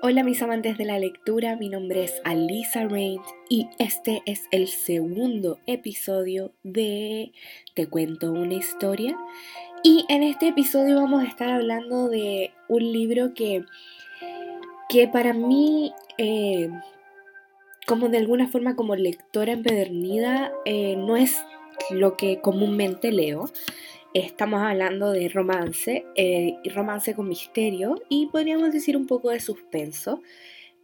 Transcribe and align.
Hola 0.00 0.22
mis 0.22 0.40
amantes 0.42 0.78
de 0.78 0.84
la 0.84 1.00
lectura, 1.00 1.56
mi 1.56 1.68
nombre 1.68 2.04
es 2.04 2.22
Alisa 2.22 2.86
Rain 2.86 3.20
y 3.48 3.66
este 3.80 4.22
es 4.26 4.44
el 4.52 4.68
segundo 4.68 5.58
episodio 5.66 6.52
de 6.62 7.32
Te 7.74 7.88
cuento 7.88 8.30
una 8.30 8.54
historia. 8.54 9.18
Y 9.82 10.04
en 10.08 10.22
este 10.22 10.48
episodio 10.48 10.94
vamos 10.94 11.24
a 11.24 11.26
estar 11.26 11.50
hablando 11.50 12.08
de 12.08 12.52
un 12.68 12.92
libro 12.92 13.34
que, 13.34 13.64
que 14.88 15.08
para 15.08 15.32
mí, 15.32 15.92
eh, 16.16 16.70
como 17.84 18.08
de 18.08 18.18
alguna 18.18 18.46
forma 18.46 18.76
como 18.76 18.94
lectora 18.94 19.50
empedernida, 19.50 20.52
eh, 20.64 20.94
no 20.94 21.16
es 21.16 21.42
lo 21.90 22.16
que 22.16 22.40
comúnmente 22.40 23.10
leo. 23.10 23.50
Estamos 24.14 24.62
hablando 24.62 25.12
de 25.12 25.28
romance, 25.28 26.06
eh, 26.14 26.56
romance 26.74 27.14
con 27.14 27.28
misterio 27.28 28.02
y 28.08 28.26
podríamos 28.28 28.72
decir 28.72 28.96
un 28.96 29.06
poco 29.06 29.30
de 29.30 29.38
suspenso. 29.38 30.22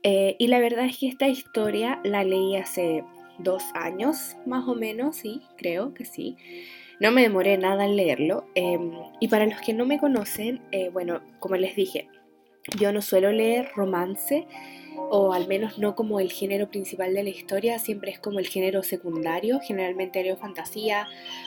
Eh, 0.03 0.37
y 0.39 0.49
la 0.49 0.59
verdad 0.59 0.85
es 0.85 0.99
que 0.99 1.09
esta 1.09 1.27
historia 1.27 2.01
la 2.05 2.23
leí 2.23 2.57
hace 2.57 3.03
dos 3.39 3.63
años, 3.73 4.37
más 4.45 4.69
o 4.69 4.75
menos, 4.75 5.17
sí, 5.17 5.41
creo 5.57 5.95
que 5.95 6.05
sí. 6.05 6.37
No 7.01 7.13
me 7.13 7.23
demoré 7.23 7.57
nada 7.57 7.87
en 7.87 7.97
leerlo. 7.97 8.47
Em, 8.55 8.93
y 9.21 9.29
para 9.29 9.47
los 9.47 9.61
que 9.63 9.73
no 9.73 9.87
me 9.87 9.99
conocen, 9.99 10.61
eh, 10.71 10.91
bueno, 10.91 11.23
como 11.39 11.57
les 11.57 11.75
dije, 11.75 12.09
yo 12.79 12.93
no 12.93 13.01
suelo 13.01 13.33
leer 13.33 13.71
romance 13.75 14.47
o 15.11 15.33
al 15.33 15.47
menos 15.47 15.79
no 15.79 15.95
como 15.95 16.21
el 16.21 16.31
género 16.31 16.69
principal 16.69 17.15
de 17.15 17.23
la 17.23 17.31
historia, 17.31 17.79
siempre 17.79 18.11
es 18.11 18.19
como 18.19 18.39
el 18.39 18.47
género 18.47 18.83
secundario, 18.83 19.61
generalmente 19.61 20.23
leo 20.23 20.37
fantasía 20.37 21.07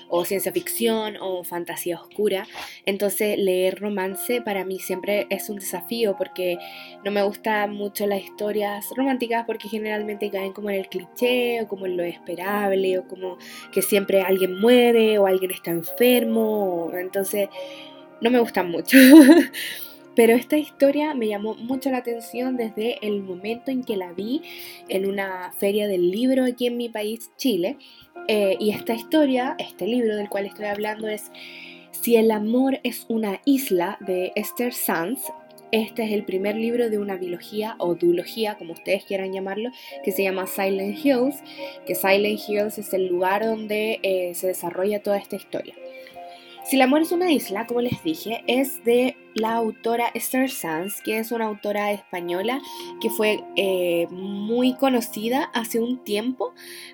o 0.10 0.26
ciencia 0.26 0.52
ficción 0.52 1.18
o 1.20 1.44
fantasía 1.44 2.00
oscura, 2.00 2.48
entonces 2.86 3.38
leer 3.38 3.80
romance 3.80 4.42
para 4.42 4.66
mí 4.66 4.80
siempre 4.80 5.28
es 5.30 5.50
un 5.50 5.58
desafío 5.58 6.16
porque 6.18 6.58
no 7.04 7.12
me 7.12 7.24
gustan 7.24 7.74
mucho 7.74 8.08
las 8.08 8.22
historias 8.22 8.88
románticas 8.96 9.46
porque 9.46 9.70
generalmente 9.70 10.30
caen 10.30 10.54
como 10.54 10.70
en 10.70 10.78
el 10.78 10.88
cliché 10.88 11.62
o 11.62 11.68
como 11.68 11.86
en 11.86 11.98
lo 11.98 12.04
esperable 12.04 13.00
o 13.00 13.08
como 13.08 13.38
que 13.72 13.82
siempre 13.82 14.22
alguien 14.22 14.60
muere 14.60 15.18
o 15.18 15.28
alguien 15.28 15.52
está 15.52 15.72
enfermo, 15.72 16.92
entonces 16.94 17.50
no 18.22 18.30
me 18.30 18.40
gustan 18.40 18.70
mucho. 18.70 18.98
Pero 20.18 20.34
esta 20.34 20.58
historia 20.58 21.14
me 21.14 21.28
llamó 21.28 21.54
mucho 21.54 21.92
la 21.92 22.00
atención 22.00 22.58
desde 22.58 22.98
el 23.06 23.22
momento 23.22 23.70
en 23.70 23.84
que 23.84 23.96
la 23.96 24.14
vi 24.14 24.42
en 24.90 25.06
una 25.06 25.54
feria 25.60 25.88
del 25.88 26.10
libro 26.10 26.44
aquí 26.44 26.66
en 26.66 26.76
mi 26.76 26.90
país, 26.90 27.30
Chile. 27.38 27.78
Eh, 28.28 28.58
y 28.60 28.72
esta 28.72 28.96
historia, 28.96 29.56
este 29.60 29.86
libro 29.86 30.16
del 30.16 30.28
cual 30.28 30.48
estoy 30.48 30.66
hablando 30.66 31.08
es 31.08 31.32
Si 31.92 32.16
el 32.16 32.32
amor 32.32 32.80
es 32.82 33.06
una 33.10 33.42
isla 33.46 34.00
de 34.00 34.32
Esther 34.34 34.74
Sanz. 34.74 35.22
Este 35.72 36.06
es 36.06 36.12
el 36.12 36.26
primer 36.26 36.56
libro 36.56 36.90
de 36.90 36.98
una 36.98 37.18
biología 37.18 37.76
o 37.78 37.94
duología, 37.94 38.56
como 38.56 38.74
ustedes 38.74 39.06
quieran 39.06 39.34
llamarlo, 39.34 39.70
que 40.04 40.12
se 40.12 40.24
llama 40.24 40.48
Silent 40.48 40.98
Hills, 40.98 41.44
que 41.86 41.94
Silent 41.94 42.40
Hills 42.48 42.80
es 42.80 42.92
el 42.96 43.06
lugar 43.06 43.46
donde 43.46 44.00
eh, 44.02 44.34
se 44.34 44.48
desarrolla 44.48 45.04
toda 45.04 45.18
esta 45.18 45.36
historia. 45.36 45.76
Si 46.68 46.76
el 46.76 46.82
amor 46.82 47.02
es 47.02 47.14
una 47.14 47.32
isla, 47.32 47.66
como 47.66 47.82
les 47.82 48.04
dije, 48.04 48.44
es 48.48 48.84
de 48.84 49.16
la 49.40 49.56
autora 49.56 50.10
Esther 50.14 50.50
Sanz, 50.50 51.02
que 51.02 51.20
es 51.20 51.32
una 51.32 51.46
autora 51.46 51.92
española 51.92 52.62
que 53.00 53.10
fue 53.10 53.44
eh, 53.56 54.08
muy 54.10 54.76
conocida 54.76 55.52
hace 55.54 55.80
un 55.80 56.04
tiempo 56.04 56.54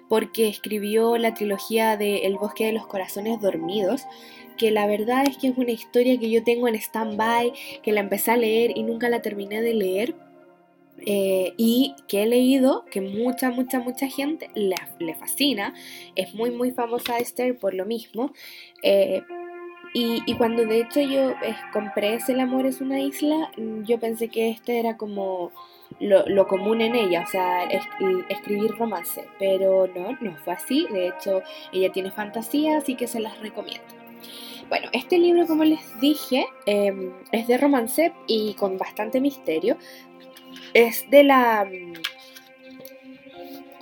porque 0.09 0.47
escribió 0.47 1.17
la 1.17 1.33
trilogía 1.33 1.97
de 1.97 2.25
El 2.25 2.38
bosque 2.38 2.66
de 2.66 2.73
los 2.73 2.88
corazones 2.88 3.39
dormidos, 3.39 4.05
que 4.58 4.72
la 4.72 4.88
verdad 4.88 5.23
es 5.27 5.38
que 5.38 5.47
es 5.47 5.58
una 5.58 5.72
historia 5.72 6.19
que 6.19 6.30
yo 6.30 6.44
tengo 6.44 6.67
en 6.67 6.75
stand-by, 6.75 7.53
que 7.81 7.91
la 7.91 8.02
empecé 8.02 8.31
a 8.31 8.38
leer 8.38 8.72
y 8.75 8.83
nunca 8.83 9.09
la 9.09 9.22
terminé 9.22 9.61
de 9.61 9.73
leer. 9.73 10.16
Eh, 11.05 11.53
y 11.57 11.95
que 12.07 12.23
he 12.23 12.25
leído 12.25 12.85
que 12.85 13.02
mucha, 13.02 13.50
mucha, 13.50 13.80
mucha 13.80 14.07
gente 14.07 14.50
le, 14.53 14.75
le, 15.00 15.16
fascina. 15.16 15.73
Es 16.16 16.33
muy, 16.33 16.52
muy 16.52 16.72
famosa 16.72 17.17
Esther 17.17 17.57
por 17.57 17.73
lo 17.73 17.85
mismo. 17.85 18.31
Eh, 18.84 19.22
y, 19.94 20.34
cuando 20.36 20.66
de 20.66 20.81
hecho 20.81 21.02
yo 21.02 21.30
eh, 21.30 21.56
compré 21.72 22.16
ese 22.16 22.31
El 22.31 22.40
amor 22.40 22.66
es 22.66 22.81
una 22.81 23.00
isla, 23.00 23.52
mm, 23.58 23.84
yo 23.84 24.00
pensé 24.00 24.28
que 24.28 24.50
este 24.50 24.80
era 24.80 24.98
como 24.98 25.52
lo, 26.00 26.48
común 26.48 26.81
en 26.81 26.96
ella, 26.96 27.24
o 27.28 27.30
sea, 27.30 27.64
escribir 28.30 28.72
romance. 28.72 29.28
Pero 29.38 29.88
no, 29.88 30.18
no 30.20 30.36
fue 30.44 30.54
así. 30.54 30.88
De 30.92 31.09
hecho, 31.09 31.44
ella 31.72 31.92
tiene 31.92 32.12
fantasía, 32.12 32.78
así 32.78 32.96
que 32.96 33.08
se 33.08 33.20
las 33.20 33.40
recomiendo. 33.40 33.86
Bueno, 34.70 34.90
este 34.94 35.20
libro, 35.20 35.46
como 35.46 35.64
les 35.64 36.00
dije, 36.00 36.48
em, 36.66 37.14
es 37.31 37.48
de 37.48 37.58
romance 37.58 38.14
y 38.28 38.56
con 38.56 38.78
bastante 38.78 39.22
misterio. 39.22 39.78
Es 40.74 41.10
de 41.12 41.24
la... 41.24 41.70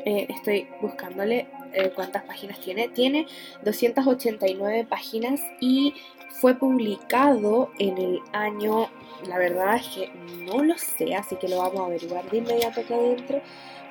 Eh, 0.06 0.28
estoy 0.30 0.68
buscándole 0.82 1.48
eh, 1.74 1.92
cuántas 1.96 2.24
páginas 2.24 2.60
tiene. 2.60 2.90
Tiene 2.90 3.28
289 3.64 4.86
páginas 4.90 5.42
y 5.60 5.94
fue 6.30 6.56
publicado 6.56 7.72
en 7.78 7.98
el 7.98 8.20
año, 8.34 8.90
la 9.28 9.38
verdad 9.38 9.76
es 9.76 9.88
que 9.88 10.12
no 10.46 10.64
lo 10.64 10.78
sé, 10.78 11.14
así 11.16 11.36
que 11.36 11.48
lo 11.48 11.58
vamos 11.58 11.82
a 11.82 11.86
averiguar 11.86 12.30
de 12.30 12.38
inmediato 12.38 12.82
acá 12.82 12.96
adentro. 12.96 13.42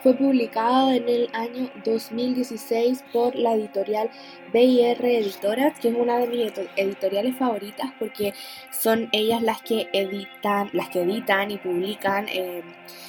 Fue 0.03 0.15
publicado 0.15 0.91
en 0.93 1.07
el 1.11 1.29
año 1.35 1.71
2016 1.85 3.05
por 3.13 3.37
la 3.37 3.55
editorial 3.55 4.11
BIR 4.51 5.05
Editoras, 5.05 5.79
que 5.79 5.89
es 5.89 5.95
una 5.95 6.17
de 6.19 6.27
mis 6.27 6.53
editoriales 6.77 7.37
favoritas 7.37 7.93
porque 7.99 8.33
son 8.73 9.11
ellas 9.13 9.43
las 9.43 9.61
que 9.61 9.89
editan, 9.93 10.71
las 10.73 10.89
que 10.89 11.03
editan 11.03 11.51
y 11.51 11.59
publican 11.59 12.29
eh, 12.31 12.63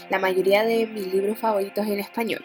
la 0.10 0.20
mayoría 0.20 0.64
de 0.64 0.86
mis 0.86 1.14
libros 1.14 1.40
favoritos 1.40 1.88
en 1.88 2.00
español. 2.00 2.44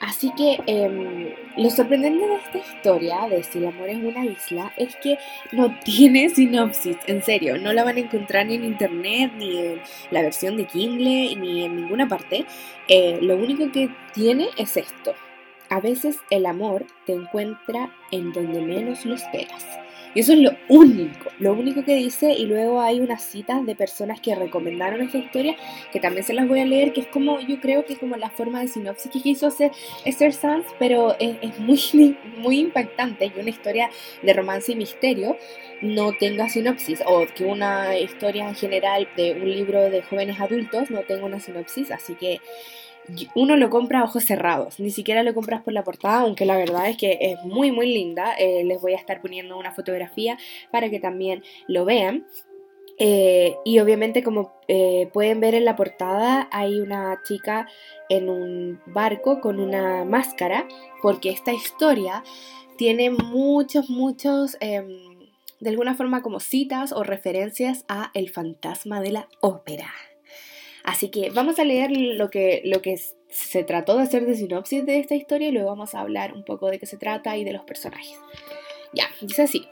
Así 0.00 0.32
que 0.36 0.58
em, 0.66 1.34
lo 1.56 1.70
sorprendente 1.70 2.26
de 2.26 2.34
esta 2.34 2.58
historia 2.58 3.28
de 3.28 3.42
Si 3.42 3.58
el 3.58 3.66
amor 3.66 3.88
es 3.88 3.96
una 3.96 4.24
isla 4.24 4.72
es 4.76 4.96
que 4.96 5.18
no 5.52 5.78
tiene 5.84 6.28
sinopsis, 6.28 6.96
en 7.06 7.22
serio, 7.22 7.56
no 7.58 7.72
la 7.72 7.84
van 7.84 7.96
a 7.96 8.00
encontrar 8.00 8.46
ni 8.46 8.54
en 8.54 8.64
internet, 8.64 9.32
ni 9.38 9.58
en 9.58 9.80
la 10.10 10.22
versión 10.22 10.56
de 10.56 10.66
Kindle, 10.66 11.36
ni 11.36 11.64
en 11.64 11.76
ninguna 11.76 12.08
parte. 12.08 12.44
Eh, 12.88 13.18
lo 13.22 13.36
único 13.36 13.70
que 13.72 13.88
tiene 14.12 14.48
es 14.58 14.76
esto. 14.76 15.14
A 15.74 15.80
veces 15.80 16.18
el 16.30 16.46
amor 16.46 16.86
te 17.04 17.14
encuentra 17.14 17.92
en 18.12 18.32
donde 18.32 18.60
menos 18.60 19.04
lo 19.04 19.16
esperas. 19.16 19.66
Y 20.14 20.20
eso 20.20 20.32
es 20.32 20.38
lo 20.38 20.52
único, 20.68 21.32
lo 21.40 21.52
único 21.52 21.84
que 21.84 21.96
dice. 21.96 22.32
Y 22.32 22.46
luego 22.46 22.80
hay 22.80 23.00
unas 23.00 23.24
citas 23.24 23.66
de 23.66 23.74
personas 23.74 24.20
que 24.20 24.36
recomendaron 24.36 25.00
esta 25.00 25.18
historia, 25.18 25.56
que 25.92 25.98
también 25.98 26.24
se 26.24 26.32
las 26.32 26.46
voy 26.46 26.60
a 26.60 26.64
leer, 26.64 26.92
que 26.92 27.00
es 27.00 27.08
como, 27.08 27.40
yo 27.40 27.60
creo 27.60 27.84
que 27.84 27.96
como 27.96 28.14
la 28.14 28.30
forma 28.30 28.60
de 28.60 28.68
sinopsis 28.68 29.10
que 29.10 29.20
quiso 29.20 29.48
hacer 29.48 29.72
Esther 30.04 30.32
Sanz, 30.32 30.64
pero 30.78 31.16
es, 31.18 31.58
muy, 31.58 32.16
muy 32.38 32.60
impactante 32.60 33.30
que 33.30 33.40
una 33.40 33.50
historia 33.50 33.90
de 34.22 34.32
romance 34.32 34.70
y 34.70 34.76
misterio 34.76 35.36
no 35.82 36.12
tenga 36.12 36.48
sinopsis, 36.48 37.02
o 37.04 37.26
que 37.34 37.46
una 37.46 37.98
historia 37.98 38.48
en 38.48 38.54
general 38.54 39.08
de 39.16 39.32
un 39.32 39.50
libro 39.50 39.90
de 39.90 40.02
jóvenes 40.02 40.38
adultos 40.38 40.92
no 40.92 41.00
tenga 41.00 41.24
una 41.24 41.40
sinopsis. 41.40 41.90
Así 41.90 42.14
que 42.14 42.40
uno 43.34 43.56
lo 43.56 43.70
compra 43.70 44.00
a 44.00 44.04
ojos 44.04 44.24
cerrados, 44.24 44.80
ni 44.80 44.90
siquiera 44.90 45.22
lo 45.22 45.34
compras 45.34 45.62
por 45.62 45.72
la 45.72 45.84
portada, 45.84 46.20
aunque 46.20 46.46
la 46.46 46.56
verdad 46.56 46.88
es 46.88 46.96
que 46.96 47.18
es 47.20 47.42
muy 47.44 47.70
muy 47.70 47.92
linda. 47.92 48.34
Eh, 48.38 48.64
les 48.64 48.80
voy 48.80 48.94
a 48.94 48.96
estar 48.96 49.20
poniendo 49.20 49.58
una 49.58 49.72
fotografía 49.72 50.38
para 50.70 50.90
que 50.90 51.00
también 51.00 51.42
lo 51.68 51.84
vean. 51.84 52.26
Eh, 52.98 53.56
y 53.64 53.80
obviamente 53.80 54.22
como 54.22 54.52
eh, 54.68 55.10
pueden 55.12 55.40
ver 55.40 55.56
en 55.56 55.64
la 55.64 55.74
portada 55.74 56.48
hay 56.52 56.78
una 56.80 57.20
chica 57.24 57.66
en 58.08 58.28
un 58.28 58.80
barco 58.86 59.40
con 59.40 59.58
una 59.58 60.04
máscara, 60.04 60.66
porque 61.02 61.30
esta 61.30 61.52
historia 61.52 62.22
tiene 62.76 63.10
muchos, 63.10 63.90
muchos, 63.90 64.56
em, 64.60 64.88
de 65.60 65.70
alguna 65.70 65.94
forma 65.94 66.22
como 66.22 66.40
citas 66.40 66.92
o 66.92 67.02
referencias 67.02 67.84
a 67.88 68.10
El 68.14 68.30
fantasma 68.30 69.00
de 69.00 69.12
la 69.12 69.28
ópera. 69.40 69.92
Así 70.84 71.08
que 71.08 71.30
vamos 71.30 71.58
a 71.58 71.64
leer 71.64 71.90
lo 71.90 72.30
que, 72.30 72.62
se 73.28 73.64
trató 73.64 73.96
de 73.96 74.04
hacer 74.04 74.26
de 74.26 74.36
sinopsis 74.36 74.86
de 74.86 75.00
esta 75.00 75.16
historia 75.16 75.48
y 75.48 75.50
luego 75.50 75.70
vamos 75.70 75.94
a 75.94 76.00
hablar 76.00 76.34
un 76.34 76.44
poco 76.44 76.70
de 76.70 76.78
qué 76.78 76.86
se 76.86 76.98
trata 76.98 77.36
y 77.36 77.42
de 77.42 77.52
los 77.52 77.64
personajes. 77.64 78.16
Ya, 78.92 79.06
dice 79.20 79.42
así. 79.42 79.66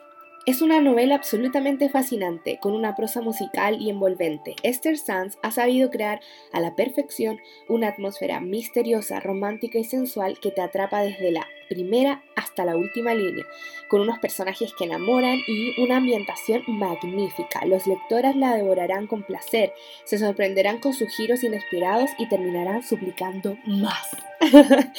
Es 0.44 0.60
una 0.60 0.80
novela 0.80 1.14
absolutamente 1.14 1.88
fascinante, 1.88 2.58
con 2.60 2.72
una 2.72 2.96
prosa 2.96 3.20
musical 3.20 3.80
y 3.80 3.90
envolvente. 3.90 4.56
Esther 4.64 4.98
Sands 4.98 5.38
ha 5.40 5.52
sabido 5.52 5.88
crear 5.90 6.20
a 6.50 6.58
la 6.58 6.74
perfección 6.74 7.38
una 7.68 7.88
atmósfera 7.88 8.40
misteriosa, 8.40 9.20
romántica 9.20 9.78
y 9.78 9.84
sensual 9.84 10.40
que 10.40 10.50
te 10.50 10.60
atrapa 10.60 11.02
desde 11.02 11.30
la 11.30 11.46
primera 11.72 12.22
hasta 12.36 12.64
la 12.64 12.76
última 12.76 13.14
línea, 13.14 13.46
con 13.88 14.00
unos 14.00 14.18
personajes 14.18 14.72
que 14.76 14.84
enamoran 14.84 15.38
y 15.46 15.80
una 15.80 15.96
ambientación 15.96 16.62
magnífica. 16.66 17.64
Los 17.64 17.86
lectores 17.86 18.36
la 18.36 18.54
devorarán 18.54 19.06
con 19.06 19.22
placer, 19.22 19.72
se 20.04 20.18
sorprenderán 20.18 20.78
con 20.78 20.92
sus 20.92 21.08
giros 21.16 21.42
inesperados 21.42 22.10
y 22.18 22.28
terminarán 22.28 22.82
suplicando 22.82 23.56
más. 23.66 24.08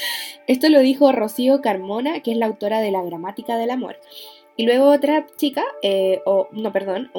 Esto 0.47 0.69
lo 0.69 0.79
dijo 0.79 1.11
Rocío 1.11 1.61
Carmona, 1.61 2.21
que 2.21 2.31
es 2.31 2.37
la 2.37 2.47
autora 2.47 2.81
de 2.81 2.91
La 2.91 3.03
gramática 3.03 3.57
del 3.57 3.71
amor. 3.71 3.97
Y 4.55 4.65
luego 4.65 4.89
otra 4.89 5.27
chica, 5.37 5.63
eh, 5.81 6.21
o 6.25 6.47
no, 6.51 6.71
perdón, 6.71 7.11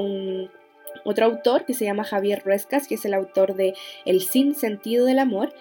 otro 1.04 1.26
autor 1.26 1.64
que 1.64 1.74
se 1.74 1.84
llama 1.84 2.04
Javier 2.04 2.42
Ruescas, 2.44 2.86
que 2.86 2.94
es 2.94 3.04
el 3.04 3.14
autor 3.14 3.54
de 3.54 3.74
El 4.04 4.20
sin 4.22 4.54
sentido 4.54 5.04
del 5.04 5.18
amor, 5.18 5.52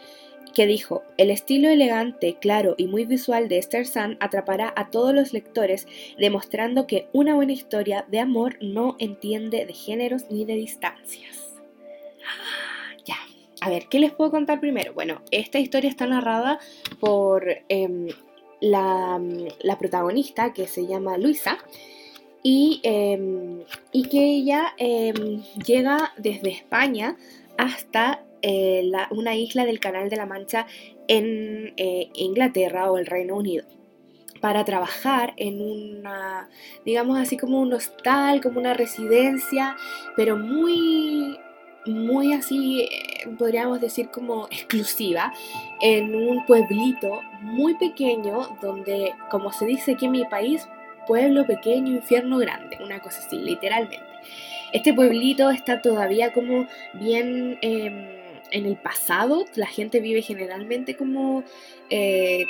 que 0.54 0.68
dijo, 0.68 1.04
el 1.18 1.32
estilo 1.32 1.70
elegante, 1.70 2.38
claro 2.40 2.76
y 2.78 2.88
muy 2.88 3.06
visual 3.06 3.50
de 3.50 3.58
Esther 3.58 3.86
Sun 3.88 4.18
atrapará 4.20 4.74
a 4.76 4.90
todos 4.90 5.14
los 5.14 5.34
lectores, 5.34 5.88
demostrando 6.18 6.88
que 6.88 7.08
una 7.12 7.36
buena 7.36 7.54
historia 7.54 8.06
de 8.10 8.20
amor 8.20 8.58
no 8.62 8.96
entiende 9.00 9.66
de 9.66 9.74
géneros 9.74 10.26
ni 10.30 10.46
de 10.46 10.56
distancias. 10.56 11.56
Ya, 13.06 13.18
a 13.62 13.70
ver, 13.70 13.88
¿qué 13.90 14.00
les 14.00 14.14
puedo 14.14 14.32
contar 14.32 14.60
primero? 14.60 14.94
Bueno, 14.94 15.22
esta 15.32 15.60
historia 15.60 15.90
está 15.90 16.06
narrada 16.06 16.60
por 17.00 17.46
em, 17.70 18.08
la, 18.62 19.20
protagonista 19.78 20.54
que 20.54 20.68
se 20.68 20.86
llama 20.88 21.18
Luisa. 21.18 21.58
Y, 22.46 22.82
em, 22.84 23.62
y 23.94 24.10
que 24.10 24.22
ella 24.22 24.74
em, 24.78 25.42
llega 25.66 26.14
desde 26.18 26.50
España 26.50 27.16
hasta 27.58 28.23
eh, 28.44 28.92
una 29.10 29.36
isla 29.36 29.66
del 29.66 29.80
Canal 29.80 30.10
de 30.10 30.18
la 30.18 30.26
Mancha 30.26 30.68
en 31.08 31.74
eh, 31.78 32.10
Inglaterra 32.14 32.92
o 32.92 32.98
el 32.98 33.06
Reino 33.06 33.36
Unido 33.36 33.66
para 34.42 34.66
trabajar 34.66 35.34
en 35.38 35.62
una, 35.62 36.50
digamos 36.86 37.18
así 37.18 37.38
como 37.38 37.62
un 37.62 37.72
hostal, 37.72 38.42
como 38.42 38.60
una 38.60 38.74
residencia, 38.74 39.78
pero 40.18 40.36
muy, 40.36 41.40
muy 41.86 42.34
así, 42.34 42.82
eh, 42.82 43.30
podríamos 43.40 43.80
decir 43.80 44.10
como 44.10 44.48
exclusiva, 44.48 45.32
en 45.80 46.14
un 46.14 46.46
pueblito 46.46 47.22
muy 47.40 47.76
pequeño 47.76 48.58
donde, 48.62 49.14
como 49.32 49.54
se 49.54 49.66
dice 49.66 49.94
aquí 49.94 50.08
en 50.08 50.12
mi 50.12 50.26
país, 50.26 50.68
pueblo 51.08 51.46
pequeño, 51.46 51.94
infierno 51.94 52.38
grande, 52.40 52.78
una 52.84 53.00
cosa 53.00 53.20
así, 53.26 53.38
literalmente. 53.38 54.04
Este 54.74 54.94
pueblito 54.94 55.52
está 55.52 55.82
todavía 55.82 56.34
como 56.34 56.68
bien... 56.96 57.58
Em, 57.62 58.23
en 58.54 58.66
el 58.66 58.78
pasado 58.78 59.46
la 59.56 59.68
gente 59.68 60.00
vive 60.00 60.22
generalmente 60.22 60.96
como 60.96 61.44
eh, 61.90 62.46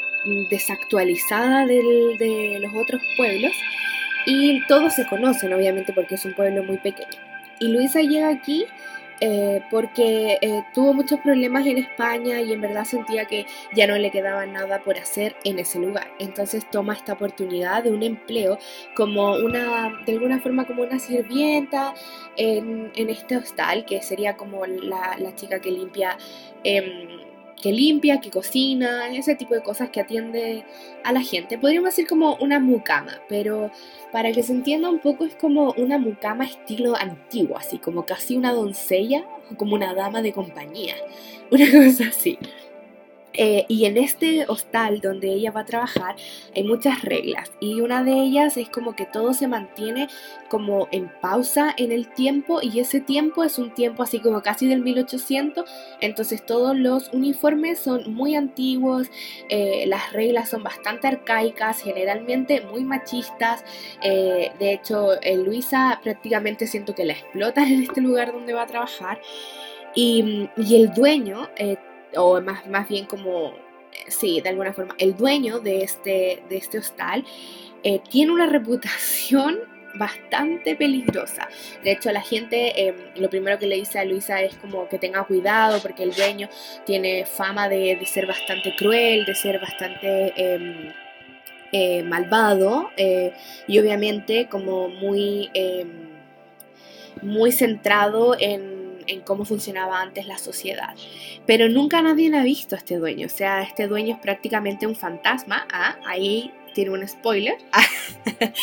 desactualizada 0.51 1.65
de 1.65 2.59
los 2.61 2.71
otros 2.75 3.01
pueblos 3.17 3.51
y 4.25 4.65
todos 4.67 4.93
se 4.93 5.05
conocen 5.07 5.53
obviamente 5.53 5.91
porque 5.93 6.15
es 6.15 6.25
un 6.25 6.33
pueblo 6.33 6.63
muy 6.63 6.77
pequeño. 6.77 7.19
Y 7.59 7.67
Luisa 7.69 8.01
llega 8.01 8.29
aquí 8.29 8.65
eh, 9.25 9.61
porque 9.71 10.37
eh, 10.41 10.65
tuvo 10.73 10.93
muchos 10.93 11.17
problemas 11.21 11.65
en 11.65 11.77
España 11.77 12.41
y 12.41 12.51
en 12.51 12.59
verdad 12.59 12.83
sentía 12.83 13.23
que 13.23 13.45
ya 13.73 13.87
no 13.87 13.97
le 13.97 14.11
quedaba 14.11 14.45
nada 14.45 14.81
por 14.83 14.97
hacer 14.97 15.37
en 15.45 15.59
ese 15.59 15.79
lugar. 15.79 16.11
Entonces 16.19 16.69
toma 16.69 16.93
esta 16.93 17.13
oportunidad 17.13 17.85
de 17.85 17.91
un 17.91 18.03
empleo 18.03 18.59
como 18.97 19.35
una, 19.35 19.93
de 20.05 20.11
alguna 20.11 20.41
forma 20.41 20.67
como 20.67 20.83
una 20.83 20.99
sirvienta 20.99 21.93
en, 22.35 22.91
este 22.97 23.37
hostal, 23.37 23.85
que 23.85 24.01
sería 24.01 24.35
como 24.35 24.65
la, 24.65 25.15
chica 25.35 25.61
que 25.61 25.71
limpia. 25.71 26.17
Em, 26.65 27.32
que 27.63 27.71
limpia, 27.71 28.19
que 28.19 28.29
cocina, 28.29 29.07
ese 29.07 29.35
tipo 29.35 29.53
de 29.55 29.63
cosas 29.63 29.89
que 29.89 30.01
atiende 30.01 30.65
a 31.05 31.13
la 31.13 31.21
gente. 31.21 31.57
Podríamos 31.57 31.91
decir 31.91 32.05
como 32.05 32.35
una 32.41 32.59
mucama, 32.59 33.21
pero 33.29 33.71
para 34.11 34.33
que 34.33 34.43
se 34.43 34.51
entienda 34.51 34.89
un 34.89 34.99
poco 34.99 35.23
es 35.23 35.33
como 35.35 35.71
una 35.77 35.97
mucama 35.97 36.43
estilo 36.43 36.97
antiguo, 36.97 37.57
así 37.57 37.77
como 37.77 38.05
casi 38.05 38.35
una 38.35 38.51
doncella 38.51 39.23
o 39.49 39.55
como 39.55 39.75
una 39.75 39.93
dama 39.93 40.21
de 40.21 40.33
compañía, 40.33 40.95
una 41.51 41.71
cosa 41.71 42.09
así. 42.09 42.37
Eh, 43.35 43.65
y 43.67 43.85
en 43.85 43.97
este 43.97 44.45
hostal 44.47 45.01
donde 45.01 45.33
ella 45.33 45.49
va 45.51 45.61
a 45.61 45.65
trabajar 45.65 46.15
hay 46.55 46.63
muchas 46.63 47.01
reglas 47.01 47.51
y 47.59 47.81
una 47.81 48.03
de 48.03 48.13
ellas 48.13 48.57
es 48.57 48.69
como 48.69 48.95
que 48.95 49.07
todo 49.07 49.33
se 49.33 49.47
mantiene 49.47 50.07
como 50.49 50.87
en 50.91 51.11
pausa 51.19 51.73
en 51.77 51.91
el 51.91 52.13
tiempo 52.13 52.59
y 52.61 52.79
ese 52.79 52.99
tiempo 53.01 53.43
es 53.43 53.57
un 53.57 53.73
tiempo 53.73 54.03
así 54.03 54.19
como 54.19 54.43
casi 54.43 54.67
del 54.67 54.81
1800 54.81 55.67
entonces 55.99 56.45
todos 56.45 56.77
los 56.77 57.09
uniformes 57.11 57.79
son 57.79 58.13
muy 58.13 58.35
antiguos 58.35 59.09
eh, 59.49 59.85
las 59.87 60.13
reglas 60.13 60.49
son 60.49 60.61
bastante 60.61 61.07
arcaicas 61.07 61.81
generalmente 61.81 62.61
muy 62.61 62.83
machistas 62.83 63.65
eh, 64.03 64.51
de 64.59 64.73
hecho 64.73 65.13
Luisa 65.37 65.99
prácticamente 66.03 66.67
siento 66.67 66.93
que 66.93 67.05
la 67.05 67.13
explotan 67.13 67.65
en 67.65 67.81
este 67.81 67.99
lugar 68.01 68.31
donde 68.31 68.53
va 68.53 68.61
a 68.61 68.67
trabajar 68.67 69.19
y, 69.95 70.49
y 70.55 70.75
el 70.75 70.93
dueño 70.93 71.49
o 72.15 72.41
más, 72.41 72.67
más 72.67 72.87
bien 72.87 73.05
como, 73.05 73.53
sí, 74.07 74.41
de 74.41 74.49
alguna 74.49 74.73
forma, 74.73 74.95
el 74.97 75.15
dueño 75.15 75.59
de 75.59 75.83
este, 75.83 76.43
de 76.49 76.57
este 76.57 76.79
hostal 76.79 77.23
eh, 77.83 78.01
tiene 78.09 78.31
una 78.31 78.45
reputación 78.47 79.59
bastante 79.95 80.75
peligrosa. 80.75 81.47
De 81.83 81.91
hecho, 81.91 82.11
la 82.11 82.21
gente 82.21 82.87
em, 82.87 82.95
lo 83.15 83.29
primero 83.29 83.59
que 83.59 83.67
le 83.67 83.75
dice 83.75 83.99
a 83.99 84.05
Luisa 84.05 84.41
es 84.41 84.55
como 84.55 84.87
que 84.89 84.97
tenga 84.97 85.23
cuidado 85.25 85.79
porque 85.81 86.03
el 86.03 86.13
dueño 86.13 86.49
tiene 86.85 87.25
fama 87.25 87.69
de, 87.69 87.99
ser 88.05 88.25
bastante 88.25 88.75
cruel, 88.75 89.25
de 89.25 89.35
ser 89.35 89.59
bastante 89.59 90.33
em, 90.35 90.91
eh, 91.71 92.03
malvado 92.03 92.89
eh, 92.97 93.33
y 93.67 93.79
obviamente 93.79 94.47
como 94.49 94.89
muy, 94.89 95.49
em, 95.53 96.09
muy 97.21 97.51
centrado 97.51 98.35
en 98.39 98.82
en 99.07 99.21
cómo 99.21 99.45
funcionaba 99.45 100.01
antes 100.01 100.27
la 100.27 100.37
sociedad. 100.37 100.95
Pero 101.45 101.69
nunca 101.69 102.01
nadie 102.01 102.33
ha 102.35 102.43
visto 102.43 102.75
a 102.75 102.77
este 102.77 102.97
dueño, 102.97 103.27
o 103.27 103.29
sea, 103.29 103.63
este 103.63 103.87
dueño 103.87 104.15
es 104.15 104.21
prácticamente 104.21 104.87
un 104.87 104.95
fantasma. 104.95 105.67
Ah, 105.71 105.97
ahí 106.05 106.51
tiene 106.73 106.91
un 106.91 107.07
spoiler. 107.07 107.57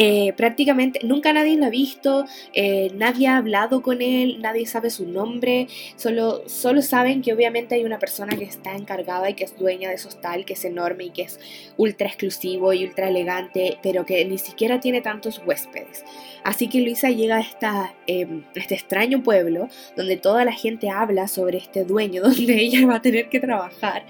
Eh, 0.00 0.32
prácticamente 0.36 1.00
nunca 1.02 1.32
nadie 1.32 1.56
lo 1.56 1.66
ha 1.66 1.70
visto, 1.70 2.24
eh, 2.52 2.92
nadie 2.94 3.26
ha 3.26 3.38
hablado 3.38 3.82
con 3.82 4.00
él, 4.00 4.40
nadie 4.40 4.64
sabe 4.64 4.90
su 4.90 5.06
nombre, 5.06 5.66
solo, 5.96 6.48
solo 6.48 6.82
saben 6.82 7.20
que 7.20 7.32
obviamente 7.32 7.74
hay 7.74 7.84
una 7.84 7.98
persona 7.98 8.36
que 8.36 8.44
está 8.44 8.76
encargada 8.76 9.28
y 9.28 9.34
que 9.34 9.42
es 9.42 9.58
dueña 9.58 9.88
de 9.88 9.96
ese 9.96 10.06
hostal, 10.06 10.44
que 10.44 10.52
es 10.52 10.64
enorme 10.64 11.06
y 11.06 11.10
que 11.10 11.22
es 11.22 11.40
ultra 11.76 12.06
exclusivo 12.06 12.72
y 12.72 12.84
ultra 12.84 13.08
elegante, 13.08 13.78
pero 13.82 14.06
que 14.06 14.24
ni 14.24 14.38
siquiera 14.38 14.78
tiene 14.78 15.00
tantos 15.00 15.42
huéspedes. 15.44 16.04
Así 16.44 16.68
que 16.68 16.80
Luisa 16.80 17.10
llega 17.10 17.38
a, 17.38 17.40
esta, 17.40 17.94
em, 18.06 18.44
este 18.54 18.74
extraño 18.74 19.24
pueblo 19.24 19.68
donde 19.96 20.16
toda 20.16 20.44
la 20.44 20.52
gente 20.52 20.90
habla 20.90 21.26
sobre 21.26 21.58
este 21.58 21.84
dueño, 21.84 22.22
donde 22.28 22.54
ella 22.54 22.86
va 22.86 22.96
a 22.96 23.02
tener 23.02 23.28
que 23.28 23.40
trabajar. 23.40 24.06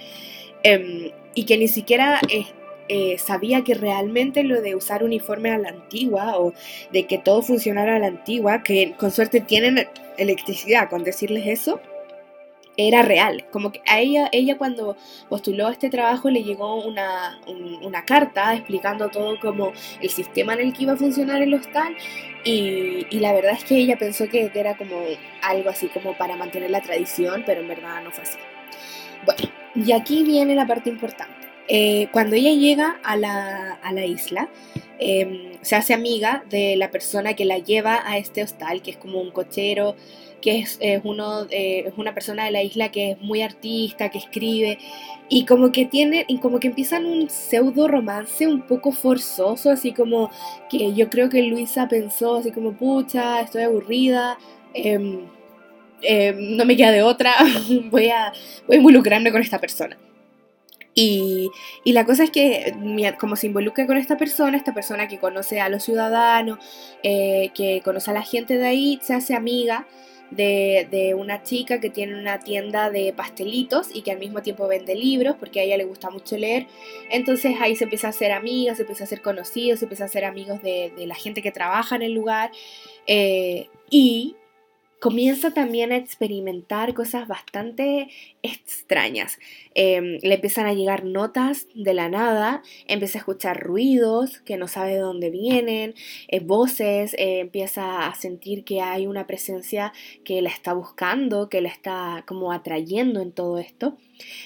Em, 0.63 1.13
y 1.35 1.45
que 1.45 1.57
ni 1.57 1.69
siquiera 1.69 2.21
sabía 3.19 3.65
que 3.65 3.75
realmente 3.75 4.43
lo 4.45 4.61
de 4.61 4.75
usar 4.75 5.05
uniforme 5.05 5.51
a 5.51 5.59
la 5.59 5.69
antigua 5.71 6.39
o 6.39 6.53
de 6.93 7.07
que 7.07 7.19
todo 7.19 7.43
funcionara 7.43 7.97
a 7.97 7.99
la 7.99 8.07
antigua, 8.09 8.63
que 8.63 8.95
con 8.99 9.11
suerte 9.11 9.41
tienen 9.41 9.87
electricidad, 10.17 10.89
con 10.89 11.05
decirles 11.05 11.47
eso, 11.47 11.81
era 12.79 13.03
real. 13.03 13.45
Como 13.51 13.73
que 13.73 13.83
a 13.87 13.99
ella, 14.01 14.29
ella 14.33 14.57
cuando 14.57 14.97
postuló 15.29 15.69
este 15.69 15.91
trabajo 15.91 16.31
le 16.31 16.45
llegó 16.45 16.83
una, 16.83 17.41
una 17.83 18.05
carta 18.05 18.55
explicando 18.55 19.09
todo 19.11 19.39
como 19.41 19.73
el 20.01 20.09
sistema 20.09 20.55
en 20.55 20.61
el 20.61 20.73
que 20.73 20.85
iba 20.85 20.93
a 20.95 20.97
funcionar 20.97 21.43
el 21.43 21.53
hostal 21.53 21.95
y, 22.45 23.07
y, 23.11 23.19
la 23.19 23.33
verdad 23.33 23.53
es 23.53 23.65
que 23.65 23.77
ella 23.77 23.99
pensó 23.99 24.29
que 24.29 24.51
era 24.55 24.77
como 24.77 24.97
algo 25.43 25.69
así 25.69 25.89
como 25.89 26.17
para 26.17 26.37
mantener 26.37 26.71
la 26.71 26.81
tradición, 26.81 27.43
pero 27.45 27.61
en 27.61 27.69
verdad 27.69 28.03
no 28.03 28.13
fue 28.13 28.23
así. 28.23 28.39
Bueno, 29.27 29.51
y 29.75 29.93
aquí 29.93 30.23
viene 30.23 30.55
la 30.55 30.67
parte 30.67 30.89
importante. 30.89 31.48
Eh, 31.69 32.09
cuando 32.13 32.35
ella 32.35 32.53
llega 32.53 32.99
a 33.05 33.17
la, 33.17 34.07
isla, 34.07 34.49
em, 34.99 35.53
se 35.63 35.77
hace 35.77 35.93
amiga 35.95 36.45
de 36.49 36.77
la 36.77 36.91
persona 36.91 37.35
que 37.35 37.45
la 37.45 37.59
lleva 37.59 38.03
a 38.07 38.17
este 38.17 38.43
hostal, 38.43 38.81
que 38.83 38.93
es 38.93 38.97
como 38.97 39.21
un 39.21 39.31
cochero, 39.31 39.95
que 40.41 40.61
es, 40.61 40.79
uno, 41.05 41.47
eh, 41.51 41.85
es 41.89 41.95
una 41.99 42.15
persona 42.15 42.45
de 42.45 42.53
la 42.53 42.63
isla 42.63 42.91
que 42.91 43.13
es 43.13 43.21
muy 43.21 43.43
artista, 43.43 44.09
que 44.11 44.19
escribe, 44.19 44.79
y 45.29 45.45
como 45.45 45.73
que 45.73 45.85
tiene, 45.85 46.25
y 46.29 46.39
como 46.39 46.59
que 46.61 46.69
empiezan 46.69 47.05
un 47.05 47.29
pseudo 47.29 47.87
romance 47.89 48.47
un 48.47 48.63
poco 48.63 48.93
forzoso, 48.93 49.71
así 49.71 49.93
como 49.93 50.31
que 50.71 50.95
yo 50.95 51.11
creo 51.11 51.29
que 51.29 51.43
Luisa 51.43 51.89
pensó 51.89 52.37
así 52.37 52.51
como, 52.53 52.73
pucha, 52.73 53.41
estoy 53.41 53.63
aburrida. 53.65 54.39
Em, 54.75 55.27
em, 56.03 56.57
no 56.57 56.65
me 56.65 56.77
queda 56.77 56.93
de 56.93 57.03
otra, 57.03 57.35
voy 57.91 58.09
a, 58.09 58.33
voy 58.67 58.77
a 58.77 58.79
involucrarme 58.79 59.33
con 59.33 59.43
esta 59.43 59.59
persona. 59.59 59.97
Y, 61.01 61.53
la 61.93 62.05
cosa 62.05 62.25
es 62.25 62.31
que 62.31 62.75
como 63.21 63.37
se 63.37 63.47
involucra 63.47 63.87
con 63.87 63.97
esta 63.97 64.17
persona, 64.17 64.57
esta 64.57 64.75
persona 64.75 65.07
que 65.07 65.19
conoce 65.19 65.61
a 65.61 65.69
los 65.69 65.85
ciudadanos, 65.85 66.59
eh, 67.05 67.51
que 67.55 67.83
conoce 67.85 68.11
a 68.11 68.15
la 68.15 68.23
gente 68.23 68.59
de 68.59 68.67
ahí, 68.67 68.99
se 69.01 69.15
hace 69.15 69.35
amiga 69.35 69.87
de, 70.33 71.15
una 71.17 71.45
chica 71.45 71.79
que 71.79 71.89
tiene 71.89 72.19
una 72.19 72.41
tienda 72.41 72.91
de 72.91 73.13
pastelitos 73.13 73.95
y 73.95 74.03
que 74.03 74.11
al 74.11 74.19
mismo 74.19 74.43
tiempo 74.43 74.67
vende 74.67 74.97
libros 74.97 75.37
porque 75.39 75.61
a 75.61 75.63
ella 75.63 75.77
le 75.77 75.85
gusta 75.85 76.11
mucho 76.11 76.37
leer. 76.37 76.67
Entonces 77.11 77.55
ahí 77.61 77.77
se 77.77 77.85
empieza 77.85 78.09
a 78.09 78.11
hacer 78.11 78.33
amiga, 78.33 78.75
se 78.75 78.83
empieza 78.83 79.05
a 79.05 79.07
hacer 79.07 79.23
conocidos, 79.23 79.79
se 79.79 79.85
empieza 79.85 80.03
a 80.03 80.07
hacer 80.09 80.25
amigos 80.25 80.61
de, 80.63 80.93
la 81.07 81.15
gente 81.15 81.43
que 81.43 81.53
trabaja 81.53 81.95
en 81.95 82.03
el 82.03 82.13
lugar. 82.13 82.51
Eh, 83.07 83.69
y 83.89 84.35
comienza 85.01 85.53
también 85.53 85.93
a 85.93 85.97
experimentar 85.97 86.95
cosas 86.95 87.29
bastante 87.29 88.09
extrañas. 88.43 89.39
Em, 89.75 90.19
le 90.23 90.35
empiezan 90.35 90.67
a 90.67 90.75
llegar 90.75 91.05
notas 91.05 91.69
de 91.75 91.95
la 91.95 92.09
nada, 92.09 92.63
empieza 92.87 93.19
a 93.19 93.21
escuchar 93.21 93.61
ruidos 93.63 94.41
que 94.41 94.57
no 94.57 94.67
sabe 94.67 94.95
de 94.95 94.99
dónde 94.99 95.31
vienen, 95.31 95.95
eh, 96.29 96.41
voces, 96.41 97.15
eh, 97.15 97.41
empieza 97.41 98.07
a 98.07 98.15
sentir 98.15 98.65
que 98.65 98.81
hay 98.81 99.07
una 99.07 99.27
presencia 99.27 99.93
que 100.25 100.43
la 100.43 100.51
está 100.51 100.73
buscando, 100.73 101.49
que 101.49 101.61
la 101.61 101.69
está 101.69 102.25
como 102.27 102.53
atrayendo 102.53 103.21
en 103.21 103.33
todo 103.33 103.59
esto. 103.59 103.97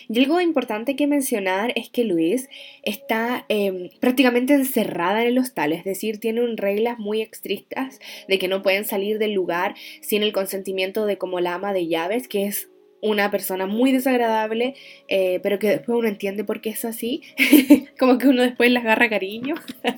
Y 0.08 0.18
algo 0.18 0.40
importante 0.40 0.96
que 0.96 1.06
mencionar 1.06 1.72
es 1.76 1.88
que 1.88 2.04
Luis 2.04 2.48
está 2.82 3.46
em, 3.48 3.88
prácticamente 4.00 4.52
encerrada 4.54 5.22
en 5.22 5.28
el 5.28 5.38
hostal, 5.38 5.72
es 5.72 5.84
decir, 5.84 6.18
tiene 6.20 6.42
reglas 6.56 6.98
muy 6.98 7.22
estrictas 7.22 7.98
de 8.28 8.38
que 8.38 8.48
no 8.48 8.62
pueden 8.62 8.84
salir 8.84 9.18
del 9.18 9.32
lugar 9.32 9.74
sin 10.00 10.22
el 10.22 10.32
consentimiento 10.42 11.06
de 11.06 11.18
como 11.18 11.38
la 11.40 11.54
ama 11.54 11.72
de 11.72 11.86
llaves, 11.86 12.26
que 12.26 12.46
es 12.46 12.68
una 13.00 13.30
persona 13.30 13.66
muy 13.66 13.92
desagradable, 13.92 14.74
eh, 15.08 15.40
pero 15.42 15.58
que 15.58 15.68
después 15.68 15.98
uno 15.98 16.08
entiende 16.08 16.44
por 16.44 16.60
qué 16.60 16.70
es 16.70 16.84
así, 16.84 17.22
como 17.98 18.18
que 18.18 18.28
uno 18.28 18.42
después 18.42 18.70
las 18.70 18.84
agarra 18.84 19.08
cariño. 19.08 19.54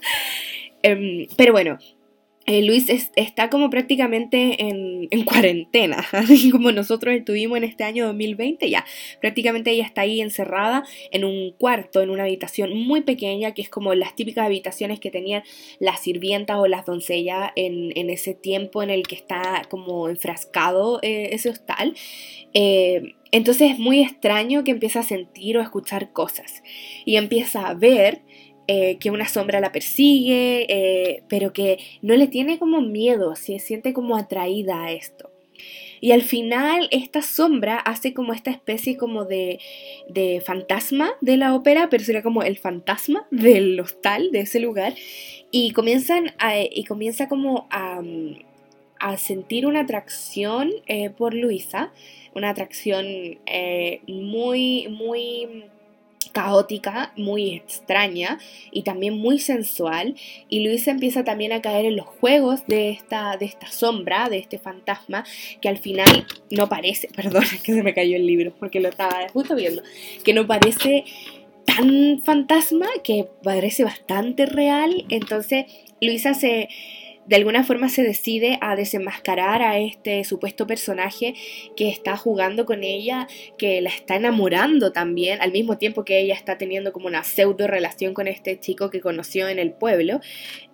Em, 0.86 1.28
pero 1.38 1.52
bueno, 1.52 1.78
eh, 2.46 2.62
Luis 2.62 2.90
está 3.16 3.48
como 3.48 3.70
prácticamente 3.70 4.68
en, 4.68 5.08
cuarentena, 5.24 6.04
así 6.12 6.50
como 6.50 6.72
nosotros 6.72 7.14
estuvimos 7.14 7.56
en 7.58 7.64
este 7.64 7.84
año 7.84 8.06
2020, 8.06 8.68
ya 8.68 8.84
prácticamente 9.20 9.70
ella 9.70 9.84
está 9.84 10.02
ahí 10.02 10.20
encerrada 10.20 10.84
en 11.10 11.24
un 11.24 11.52
cuarto, 11.52 12.02
en 12.02 12.10
una 12.10 12.24
habitación 12.24 12.76
muy 12.76 13.00
pequeña, 13.00 13.54
que 13.54 13.62
es 13.62 13.70
como 13.70 13.94
las 13.94 14.14
típicas 14.14 14.44
habitaciones 14.44 15.00
que 15.00 15.10
tenían 15.10 15.42
las 15.78 16.00
sirvientas 16.00 16.58
o 16.58 16.66
las 16.66 16.84
doncellas 16.84 17.52
en, 17.56 17.94
ese 18.10 18.34
tiempo 18.34 18.82
en 18.82 18.90
el 18.90 19.06
que 19.06 19.14
está 19.14 19.62
como 19.70 20.08
enfrascado 20.08 20.98
eh, 21.02 21.30
ese 21.32 21.48
hostal. 21.48 21.94
Eh, 22.52 23.14
entonces 23.32 23.72
es 23.72 23.78
muy 23.78 24.00
extraño 24.00 24.62
que 24.62 24.70
empieza 24.70 25.00
a 25.00 25.02
sentir 25.02 25.56
o 25.56 25.60
escuchar 25.60 26.12
cosas 26.12 26.62
y 27.04 27.16
empieza 27.16 27.66
a 27.66 27.74
ver 27.74 28.20
eh, 28.66 28.96
que 28.98 29.10
una 29.10 29.28
sombra 29.28 29.60
la 29.60 29.72
persigue, 29.72 30.66
eh, 30.70 31.22
pero 31.28 31.52
que 31.52 31.78
no 32.00 32.16
le 32.16 32.28
tiene 32.28 32.58
como 32.58 32.80
miedo, 32.80 33.36
se 33.36 33.58
siente 33.58 33.92
como 33.92 34.16
atraída 34.16 34.84
a 34.84 34.92
esto. 34.92 35.30
Y 36.00 36.12
al 36.12 36.22
final 36.22 36.88
esta 36.90 37.20
sombra 37.20 37.76
hace 37.76 38.14
como 38.14 38.32
esta 38.32 38.50
especie 38.50 38.96
como 38.96 39.24
de, 39.26 39.58
de 40.08 40.42
fantasma 40.44 41.12
de 41.20 41.36
la 41.36 41.54
ópera, 41.54 41.88
pero 41.90 42.04
sería 42.04 42.22
como 42.22 42.42
el 42.42 42.56
fantasma 42.56 43.26
del 43.30 43.78
hostal, 43.80 44.30
de 44.32 44.40
ese 44.40 44.60
lugar. 44.60 44.94
Y, 45.50 45.72
comienzan 45.72 46.32
y 46.70 46.84
comienza 46.84 47.28
como 47.28 47.68
a, 47.70 48.02
a 48.98 49.16
sentir 49.18 49.66
una 49.66 49.80
atracción 49.80 50.72
eh, 50.86 51.10
por 51.10 51.34
Luisa, 51.34 51.92
una 52.34 52.50
atracción 52.50 53.06
muy, 54.06 54.88
muy 54.88 55.64
caótica, 56.34 57.12
muy 57.16 57.54
extraña 57.54 58.38
y 58.70 58.82
también 58.82 59.16
muy 59.16 59.38
sensual. 59.38 60.16
Y 60.50 60.66
Luisa 60.66 60.90
empieza 60.90 61.24
también 61.24 61.52
a 61.52 61.62
caer 61.62 61.86
en 61.86 61.96
los 61.96 62.06
juegos 62.06 62.66
de 62.66 62.90
esta, 62.90 63.38
de 63.38 63.46
esta 63.46 63.70
sombra, 63.70 64.28
de 64.28 64.38
este 64.38 64.58
fantasma, 64.58 65.24
que 65.62 65.70
al 65.70 65.78
final 65.78 66.26
no 66.50 66.68
parece, 66.68 67.08
perdón, 67.16 67.44
que 67.64 67.72
se 67.72 67.82
me 67.82 67.94
cayó 67.94 68.16
el 68.16 68.26
libro 68.26 68.52
porque 68.58 68.80
lo 68.80 68.90
estaba 68.90 69.26
justo 69.32 69.54
viendo, 69.54 69.82
que 70.24 70.34
no 70.34 70.46
parece 70.46 71.04
tan 71.64 72.20
fantasma, 72.22 72.88
que 73.02 73.28
parece 73.42 73.84
bastante 73.84 74.44
real. 74.44 75.06
Entonces 75.08 75.66
Luisa 76.00 76.34
se 76.34 76.68
de 77.26 77.36
alguna 77.36 77.64
forma 77.64 77.88
se 77.88 78.02
decide 78.02 78.58
a 78.60 78.76
desenmascarar 78.76 79.62
a 79.62 79.78
este 79.78 80.24
supuesto 80.24 80.66
personaje 80.66 81.34
que 81.76 81.88
está 81.88 82.16
jugando 82.16 82.66
con 82.66 82.84
ella, 82.84 83.26
que 83.58 83.80
la 83.80 83.90
está 83.90 84.16
enamorando 84.16 84.92
también, 84.92 85.40
al 85.40 85.52
mismo 85.52 85.78
tiempo 85.78 86.04
que 86.04 86.20
ella 86.20 86.34
está 86.34 86.58
teniendo 86.58 86.92
como 86.92 87.06
una 87.06 87.24
pseudo 87.24 87.66
relación 87.66 88.14
con 88.14 88.28
este 88.28 88.58
chico 88.58 88.90
que 88.90 89.00
conoció 89.00 89.48
en 89.48 89.58
el 89.58 89.72
pueblo, 89.72 90.20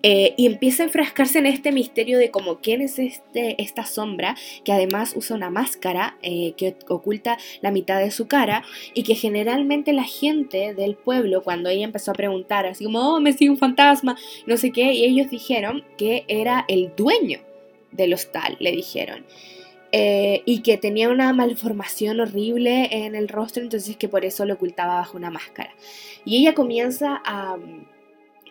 eh, 0.03 0.35
y 0.37 0.47
empieza 0.47 0.83
a 0.83 0.87
enfrascarse 0.87 1.39
en 1.39 1.47
este 1.47 1.73
misterio 1.73 2.19
de 2.19 2.31
como 2.31 2.61
quién 2.61 2.81
es 2.81 2.99
este, 2.99 3.61
esta 3.63 3.85
sombra, 3.85 4.37
que 4.65 4.73
además 4.73 5.13
usa 5.17 5.37
una 5.37 5.51
máscara 5.51 6.17
eh, 6.23 6.55
que 6.57 6.77
oculta 6.89 7.39
la 7.61 7.71
mitad 7.71 8.01
de 8.01 8.11
su 8.11 8.27
cara, 8.27 8.65
y 8.95 9.03
que 9.03 9.15
generalmente 9.15 9.93
la 9.93 10.05
gente 10.05 10.75
del 10.75 10.95
pueblo, 10.95 11.43
cuando 11.43 11.69
ella 11.69 11.85
empezó 11.85 12.13
a 12.13 12.15
preguntar, 12.15 12.67
así 12.67 12.85
como, 12.85 13.15
oh, 13.15 13.21
me 13.21 13.33
sigue 13.33 13.51
un 13.51 13.59
fantasma, 13.59 14.17
no 14.47 14.57
sé 14.57 14.71
qué, 14.71 14.93
y 14.93 15.05
ellos 15.05 15.31
dijeron 15.31 15.85
que 15.97 16.25
era 16.29 16.65
el 16.69 16.93
dueño 16.97 17.41
del 17.93 18.15
hostal, 18.15 18.57
le 18.61 18.73
dijeron. 18.73 19.25
Eh, 19.93 20.43
y 20.45 20.61
que 20.61 20.77
tenía 20.77 21.09
una 21.09 21.33
malformación 21.33 22.21
horrible 22.21 22.89
en 22.93 23.17
el 23.17 23.29
rostro, 23.29 23.63
entonces 23.63 23.97
que 23.97 24.09
por 24.09 24.25
eso 24.25 24.45
lo 24.45 24.55
ocultaba 24.55 24.95
bajo 24.95 25.17
una 25.17 25.31
máscara. 25.31 25.75
Y 26.25 26.39
ella 26.39 26.55
comienza 26.55 27.21
a 27.25 27.57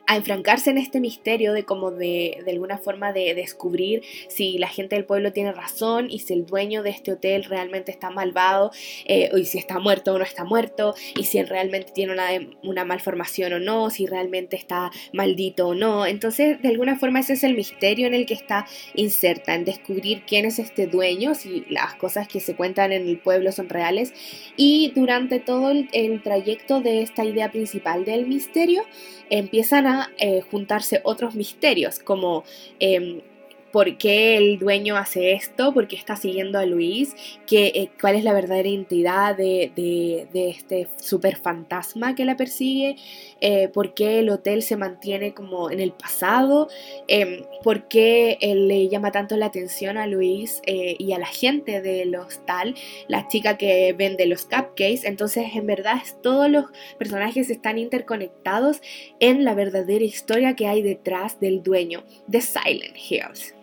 a 0.10 0.16
enfrancarse 0.16 0.72
en 0.72 0.80
este 0.80 1.00
misterio 1.00 1.54
de 1.54 1.66
como 1.66 1.92
de, 1.92 2.42
de 2.44 2.52
alguna 2.52 2.80
forma 2.80 3.14
de 3.14 3.36
descubrir 3.36 4.02
si 4.28 4.58
la 4.58 4.68
gente 4.68 4.96
del 4.96 5.06
pueblo 5.06 5.32
tiene 5.34 5.52
razón 5.52 6.08
y 6.10 6.18
si 6.18 6.34
el 6.34 6.48
dueño 6.48 6.82
de 6.82 6.90
este 6.90 7.12
hotel 7.12 7.44
realmente 7.44 7.92
está 7.92 8.10
malvado 8.10 8.72
eh, 9.06 9.30
y 9.38 9.46
si 9.46 9.60
está 9.60 9.78
muerto 9.78 10.16
o 10.16 10.18
no 10.18 10.24
está 10.24 10.46
muerto 10.46 10.96
y 11.16 11.26
si 11.26 11.38
él 11.38 11.48
realmente 11.48 11.92
tiene 11.94 12.14
una, 12.14 12.30
una 12.64 12.86
malformación 12.86 13.54
o 13.54 13.60
no, 13.60 13.92
si 13.92 14.08
realmente 14.08 14.56
está 14.56 14.90
maldito 15.14 15.68
o 15.68 15.76
no. 15.76 16.08
Entonces, 16.08 16.60
de 16.60 16.70
alguna 16.70 16.98
forma 16.98 17.20
ese 17.20 17.34
es 17.34 17.44
el 17.44 17.54
misterio 17.54 18.08
en 18.08 18.16
el 18.16 18.26
que 18.26 18.34
está 18.34 18.66
inserta, 18.96 19.54
en 19.54 19.64
descubrir 19.64 20.24
quién 20.26 20.46
es 20.46 20.58
este 20.58 20.88
dueño, 20.88 21.36
si 21.36 21.66
las 21.70 21.94
cosas 21.94 22.28
que 22.28 22.40
se 22.40 22.56
cuentan 22.56 22.94
en 22.94 23.08
el 23.08 23.20
pueblo 23.20 23.52
son 23.52 23.70
reales 23.70 24.12
y 24.58 24.92
durante 24.96 25.40
todo 25.40 25.70
el, 25.70 25.88
el 25.94 26.24
trayecto 26.24 26.82
de 26.82 27.04
esta 27.04 27.24
idea 27.26 27.52
principal 27.52 28.06
del 28.06 28.26
misterio 28.26 28.84
empiezan 29.30 29.86
a 29.86 29.99
eh, 30.18 30.42
juntarse 30.42 31.02
otros 31.04 31.36
misterios, 31.36 32.00
como 32.00 32.44
em, 32.80 33.22
por 33.72 33.98
qué 33.98 34.38
el 34.38 34.60
dueño 34.60 34.96
hace 34.96 35.34
esto, 35.34 35.74
por 35.74 35.88
qué 35.88 35.96
está 35.96 36.16
siguiendo 36.16 36.60
a 36.60 36.66
Luis, 36.66 37.16
eh, 37.52 37.90
cuál 38.00 38.16
es 38.16 38.24
la 38.24 38.34
verdadera 38.34 38.70
identidad 38.70 39.36
de, 39.36 40.28
este 40.34 40.88
super 40.98 41.36
fantasma 41.38 42.16
que 42.16 42.26
la 42.26 42.36
persigue, 42.36 42.96
eh, 43.42 43.68
por 43.70 43.94
qué 43.94 44.20
el 44.20 44.30
hotel 44.30 44.64
se 44.64 44.78
mantiene 44.78 45.34
como 45.34 45.72
en 45.72 45.80
el 45.80 45.92
pasado, 45.92 46.68
eh, 47.08 47.46
por 47.64 47.88
qué 47.88 48.38
le 48.42 48.88
llama 48.88 49.12
tanto 49.12 49.38
la 49.38 49.48
atención 49.48 49.98
a 49.98 50.08
Luis 50.08 50.62
y 50.66 51.12
a 51.14 51.20
la 51.20 51.28
gente 51.28 51.82
del 51.82 52.16
hostal, 52.16 52.76
la 53.08 53.28
chica 53.28 53.58
que 53.58 53.94
vende 53.94 54.26
los 54.26 54.44
cupcakes. 54.44 55.06
Entonces, 55.06 55.48
en 55.56 55.68
verdad, 55.68 56.02
todos 56.22 56.50
los 56.50 56.66
personajes 56.98 57.50
están 57.50 57.78
interconectados 57.78 58.82
en 59.20 59.44
la 59.44 59.54
verdadera 59.54 60.04
historia 60.04 60.56
que 60.56 60.68
hay 60.68 60.82
detrás 60.82 61.40
del 61.40 61.64
dueño 61.64 62.04
de 62.28 62.42
Silent 62.42 62.96
Hills. 62.98 63.59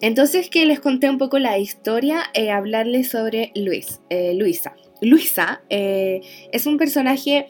Entonces 0.00 0.48
que 0.48 0.64
les 0.64 0.80
conté 0.80 1.10
un 1.10 1.18
poco 1.18 1.38
la 1.38 1.58
historia, 1.58 2.22
eh, 2.34 2.50
hablarles 2.50 3.10
sobre 3.10 3.52
Luis, 3.54 4.00
eh, 4.08 4.34
Luisa. 4.34 4.74
Luisa 5.02 5.62
eh, 5.68 6.20
es 6.52 6.66
un 6.66 6.78
personaje 6.78 7.46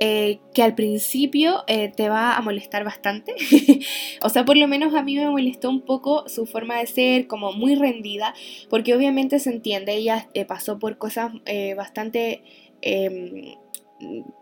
que 0.00 0.62
al 0.64 0.74
principio 0.74 1.62
te 1.68 2.08
va 2.08 2.36
a 2.36 2.40
molestar 2.40 2.82
bastante. 2.82 3.36
o 4.24 4.28
sea, 4.30 4.44
por 4.44 4.56
lo 4.56 4.66
menos 4.66 4.94
a 4.94 5.02
mí 5.04 5.14
me 5.14 5.30
molestó 5.30 5.70
un 5.70 5.80
poco 5.80 6.28
su 6.28 6.44
forma 6.44 6.80
de 6.80 6.88
ser, 6.88 7.28
como 7.28 7.52
muy 7.52 7.76
rendida, 7.76 8.34
porque 8.68 8.96
obviamente 8.96 9.38
se 9.38 9.50
entiende, 9.50 9.94
ella 9.94 10.26
pasó 10.48 10.80
por 10.80 10.98
cosas 10.98 11.30
bastante 11.76 12.42
em, 12.80 13.54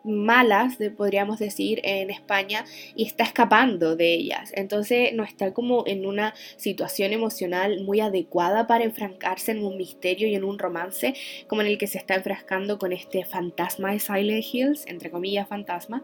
malas, 0.05 0.79
podríamos 0.97 1.39
decir, 1.39 1.81
en 1.85 2.11
España 2.11 2.65
y 2.95 3.07
está 3.07 3.25
escapando 3.25 3.97
de 3.97 4.15
ellas. 4.15 4.53
Entonces 4.55 5.13
no 5.13 5.25
está 5.25 5.53
como 5.53 5.85
en 5.87 6.07
una 6.07 6.35
situación 6.57 7.13
emocional 7.13 7.83
muy 7.85 8.01
adecuada 8.01 8.67
para 8.67 8.85
enfrancarse 8.85 9.53
en 9.53 9.65
un 9.65 9.77
misterio 9.77 10.29
y 10.29 10.35
en 10.35 10.45
un 10.45 10.59
romance 10.59 11.15
como 11.47 11.63
en 11.63 11.69
el 11.69 11.79
que 11.79 11.87
se 11.87 11.99
está 11.99 12.15
enfrascando 12.15 12.79
con 12.79 12.93
este 12.93 13.25
fantasma 13.25 13.93
de 13.93 14.01
Silent 14.01 14.45
Hills, 14.53 14.87
entre 14.87 15.11
comillas 15.11 15.49
fantasma. 15.49 16.03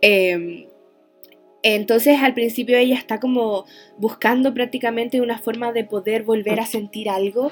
Em, 0.00 0.66
entonces 1.62 2.20
al 2.20 2.34
principio 2.34 2.76
ella 2.76 2.96
está 2.96 3.20
como 3.20 3.66
buscando 3.96 4.52
prácticamente 4.52 5.20
una 5.20 5.38
forma 5.38 5.72
de 5.72 5.84
poder 5.84 6.24
volver 6.24 6.60
a 6.60 6.66
sentir 6.66 7.08
algo. 7.08 7.50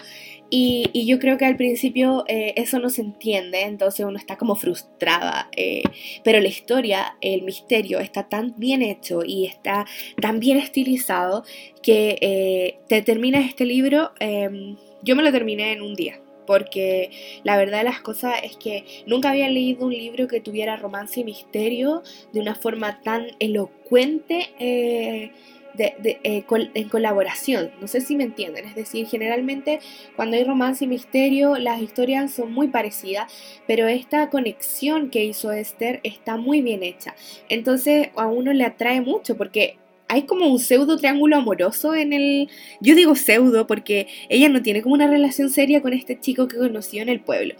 Y, 0.53 1.07
yo 1.07 1.21
creo 1.21 1.39
que 1.39 1.45
al 1.45 1.57
principio 1.57 2.25
eh, 2.27 2.55
eso 2.57 2.81
no 2.81 2.91
se 2.91 3.03
entiende, 3.03 3.63
entonces 3.63 4.05
uno 4.05 4.19
está 4.19 4.37
como 4.37 4.57
frustrada, 4.57 5.49
eh, 5.57 5.83
pero 6.25 6.41
la 6.41 6.49
historia, 6.49 7.17
el 7.21 7.43
misterio 7.43 8.01
está 8.01 8.29
tan 8.29 8.55
bien 8.57 8.83
hecho 8.83 9.23
y 9.25 9.47
está 9.47 9.87
tan 10.21 10.41
bien 10.41 10.59
estilizado 10.59 11.45
que 11.83 12.19
eh, 12.21 12.79
te 12.89 13.03
terminas 13.03 13.49
este 13.49 13.65
libro, 13.65 14.11
em, 14.19 14.77
yo 15.03 15.15
me 15.15 15.23
lo 15.23 15.31
terminé 15.31 15.73
en 15.73 15.83
un 15.83 15.95
día 15.95 16.21
porque 16.51 17.13
la 17.45 17.57
verdad 17.57 17.79
de 17.79 17.85
las 17.85 18.01
cosas 18.01 18.35
es 18.43 18.57
que 18.57 18.85
nunca 19.07 19.31
había 19.31 19.49
leído 19.49 19.87
un 19.87 19.93
libro 19.93 20.27
que 20.27 20.41
tuviera 20.41 20.75
romance 20.75 21.21
y 21.21 21.25
misterio 21.25 22.03
de 22.33 22.41
una 22.41 22.57
forma 22.57 23.03
tan 23.03 23.29
elocuente 23.39 24.51
eh, 24.59 25.31
en 25.79 26.89
colaboración, 26.89 27.71
no 27.81 27.87
sé 27.87 28.01
si 28.01 28.17
me 28.17 28.25
entienden, 28.25 28.67
es 28.67 28.75
decir, 28.75 29.07
generalmente 29.07 29.79
cuando 30.17 30.37
hay 30.37 30.43
romance 30.43 30.87
y 30.87 30.89
misterio 30.89 31.57
las 31.57 31.81
historias 31.81 32.33
son 32.33 32.53
muy 32.53 32.67
parecidas, 32.67 33.33
pero 33.69 33.87
esta 33.87 34.29
conexión 34.29 35.11
que 35.11 35.23
hizo 35.23 35.53
Esther 35.53 36.01
está 36.03 36.37
muy 36.37 36.63
bien 36.63 36.83
hecha, 36.83 37.15
entonces 37.49 38.09
a 38.17 38.27
uno 38.27 38.53
le 38.53 38.65
atrae 38.65 39.01
mucho 39.01 39.37
porque 39.37 39.79
hay 40.11 40.23
como 40.25 40.49
un 40.49 40.59
pseudo 40.59 40.97
triángulo 40.97 41.37
amoroso 41.37 41.95
en 41.95 42.13
el... 42.13 42.49
Yo 42.81 42.97
digo 42.97 43.15
pseudo 43.15 43.69
porque 43.69 44.09
ella 44.29 44.49
no 44.49 44.61
tiene 44.61 44.83
como 44.83 44.97
una 44.97 45.07
relación 45.07 45.51
seria 45.51 45.81
con 45.83 45.93
este 45.93 46.19
chico 46.19 46.49
que 46.49 46.59
conoció 46.59 47.01
en 47.01 47.09
el 47.09 47.21
pueblo 47.21 47.55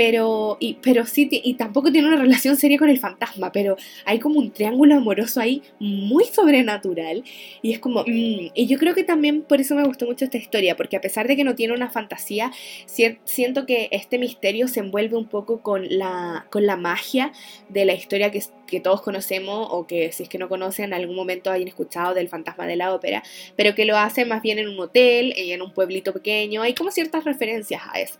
pero, 0.00 0.56
pero 0.80 1.04
sí, 1.04 1.28
y 1.30 1.52
tampoco 1.56 1.92
tiene 1.92 2.08
una 2.08 2.16
relación 2.16 2.56
seria 2.56 2.78
con 2.78 2.88
el 2.88 2.98
fantasma, 2.98 3.52
pero 3.52 3.76
hay 4.06 4.18
como 4.18 4.38
un 4.38 4.50
triángulo 4.50 4.94
amoroso 4.94 5.40
ahí 5.40 5.62
muy 5.78 6.24
sobrenatural 6.24 7.22
y 7.60 7.72
es 7.74 7.80
como, 7.80 8.00
mm, 8.04 8.50
y 8.54 8.66
yo 8.66 8.78
creo 8.78 8.94
que 8.94 9.04
también 9.04 9.42
por 9.42 9.60
eso 9.60 9.74
me 9.74 9.84
gustó 9.84 10.06
mucho 10.06 10.24
esta 10.24 10.38
historia, 10.38 10.74
porque 10.74 10.96
a 10.96 11.02
pesar 11.02 11.28
de 11.28 11.36
que 11.36 11.44
no 11.44 11.54
tiene 11.54 11.74
una 11.74 11.90
fantasía, 11.90 12.50
siento 12.86 13.66
que 13.66 13.90
este 13.92 14.18
misterio 14.18 14.68
se 14.68 14.80
envuelve 14.80 15.18
un 15.18 15.28
poco 15.28 15.60
con 15.60 15.86
la, 15.90 16.46
con 16.48 16.64
la 16.64 16.76
magia 16.76 17.32
de 17.68 17.84
la 17.84 17.92
historia 17.92 18.30
que, 18.30 18.42
que 18.66 18.80
todos 18.80 19.02
conocemos 19.02 19.68
o 19.70 19.86
que 19.86 20.12
si 20.12 20.22
es 20.22 20.30
que 20.30 20.38
no 20.38 20.48
conocen 20.48 20.86
en 20.86 20.94
algún 20.94 21.14
momento 21.14 21.50
hayan 21.50 21.68
escuchado 21.68 22.14
del 22.14 22.30
fantasma 22.30 22.66
de 22.66 22.76
la 22.76 22.94
ópera, 22.94 23.22
pero 23.54 23.74
que 23.74 23.84
lo 23.84 23.98
hace 23.98 24.24
más 24.24 24.40
bien 24.40 24.58
en 24.58 24.70
un 24.70 24.80
hotel, 24.80 25.34
en 25.36 25.60
un 25.60 25.74
pueblito 25.74 26.14
pequeño, 26.14 26.62
hay 26.62 26.72
como 26.72 26.90
ciertas 26.90 27.24
referencias 27.24 27.82
a 27.92 28.00
eso. 28.00 28.18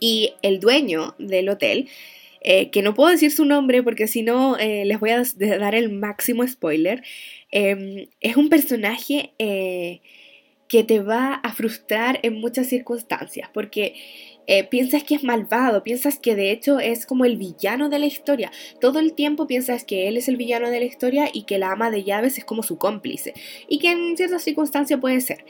Y 0.00 0.32
el 0.42 0.58
dueño 0.58 1.14
del 1.18 1.48
hotel, 1.48 1.88
eh, 2.42 2.70
que 2.70 2.82
no 2.82 2.94
puedo 2.94 3.10
decir 3.10 3.30
su 3.30 3.44
nombre 3.44 3.82
porque 3.82 4.08
si 4.08 4.22
no 4.22 4.56
eh, 4.56 4.84
les 4.86 4.98
voy 4.98 5.10
a 5.10 5.22
dar 5.58 5.74
el 5.74 5.92
máximo 5.92 6.46
spoiler, 6.48 7.02
em, 7.50 8.06
es 8.20 8.36
un 8.36 8.48
personaje 8.48 9.32
eh, 9.38 10.00
que 10.68 10.84
te 10.84 11.00
va 11.00 11.34
a 11.34 11.52
frustrar 11.52 12.20
en 12.22 12.40
muchas 12.40 12.68
circunstancias, 12.68 13.50
porque 13.52 13.94
eh, 14.46 14.64
piensas 14.64 15.04
que 15.04 15.14
es 15.14 15.22
malvado, 15.22 15.82
piensas 15.82 16.18
que 16.18 16.34
de 16.34 16.50
hecho 16.50 16.80
es 16.80 17.06
como 17.06 17.24
el 17.24 17.36
villano 17.36 17.88
de 17.88 17.98
la 17.98 18.06
historia. 18.06 18.50
Todo 18.80 18.98
el 18.98 19.14
tiempo 19.14 19.46
piensas 19.46 19.84
que 19.84 20.08
él 20.08 20.16
es 20.16 20.28
el 20.28 20.36
villano 20.36 20.70
de 20.70 20.80
la 20.80 20.86
historia 20.86 21.28
y 21.32 21.44
que 21.44 21.58
la 21.58 21.72
ama 21.72 21.90
de 21.90 22.04
llaves 22.04 22.38
es 22.38 22.44
como 22.44 22.62
su 22.62 22.78
cómplice. 22.78 23.34
Y 23.68 23.78
que 23.78 23.90
en 23.92 24.16
ciertas 24.16 24.42
circunstancias 24.42 25.00
puede 25.00 25.20
ser. 25.20 25.44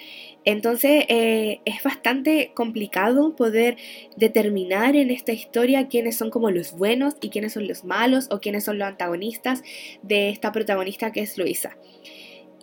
Entonces 0.45 1.05
eh, 1.09 1.61
es 1.65 1.83
bastante 1.83 2.53
complicado 2.55 3.37
poder 3.37 3.77
determinar 4.17 4.97
en 4.97 5.11
esta 5.11 5.33
historia 5.33 5.89
quiénes 5.89 6.17
son 6.17 6.31
como 6.31 6.51
los 6.51 6.73
buenos 6.73 7.15
y 7.21 7.31
quiénes 7.31 7.53
son 7.53 7.69
los 7.69 7.85
malos 7.85 8.29
o 8.31 8.41
quiénes 8.41 8.65
son 8.65 8.79
los 8.79 8.89
antagonistas 8.89 9.63
de 10.03 10.31
esta 10.31 10.53
protagonista 10.53 11.13
que 11.13 11.21
es 11.21 11.37
Luisa. 11.37 11.77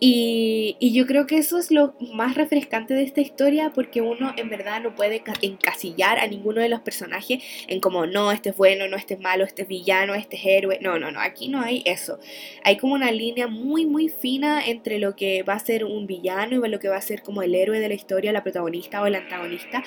Y, 0.00 0.76
yo 0.80 1.06
creo 1.06 1.26
que 1.26 1.38
eso 1.38 1.58
es 1.58 1.70
lo 1.70 1.94
más 2.12 2.34
refrescante 2.34 2.94
de 2.94 3.02
esta 3.02 3.20
historia 3.20 3.72
porque 3.74 4.00
uno 4.00 4.32
en 4.36 4.48
verdad 4.48 4.80
no 4.80 4.94
puede 4.94 5.22
encasillar 5.42 6.18
a 6.18 6.26
ninguno 6.26 6.60
de 6.60 6.68
los 6.68 6.80
personajes 6.80 7.42
en 7.68 7.80
como 7.80 8.06
no, 8.06 8.32
este 8.32 8.50
es 8.50 8.56
bueno, 8.56 8.88
no, 8.88 8.96
este 8.96 9.14
es 9.14 9.20
malo, 9.20 9.44
este 9.44 9.62
es 9.62 9.68
villano, 9.68 10.14
este 10.14 10.36
es 10.36 10.42
héroe. 10.44 10.78
No, 10.80 10.98
no, 10.98 11.10
no, 11.10 11.20
aquí 11.20 11.48
no 11.48 11.60
hay 11.60 11.82
eso. 11.84 12.18
Hay 12.64 12.76
como 12.76 12.94
una 12.94 13.10
línea 13.12 13.46
muy, 13.48 13.86
muy 13.86 14.08
fina 14.08 14.64
entre 14.66 14.98
lo 14.98 15.14
que 15.14 15.42
va 15.42 15.54
a 15.54 15.58
ser 15.58 15.84
un 15.84 16.06
villano 16.06 16.64
y 16.64 16.68
lo 16.68 16.80
que 16.80 16.88
va 16.88 16.96
a 16.96 17.02
ser 17.02 17.22
como 17.22 17.42
el 17.42 17.54
héroe 17.54 17.80
de 17.80 17.88
la 17.88 17.94
historia, 17.94 18.32
la 18.32 18.42
protagonista 18.42 19.02
o 19.02 19.06
el 19.06 19.14
antagonista. 19.14 19.84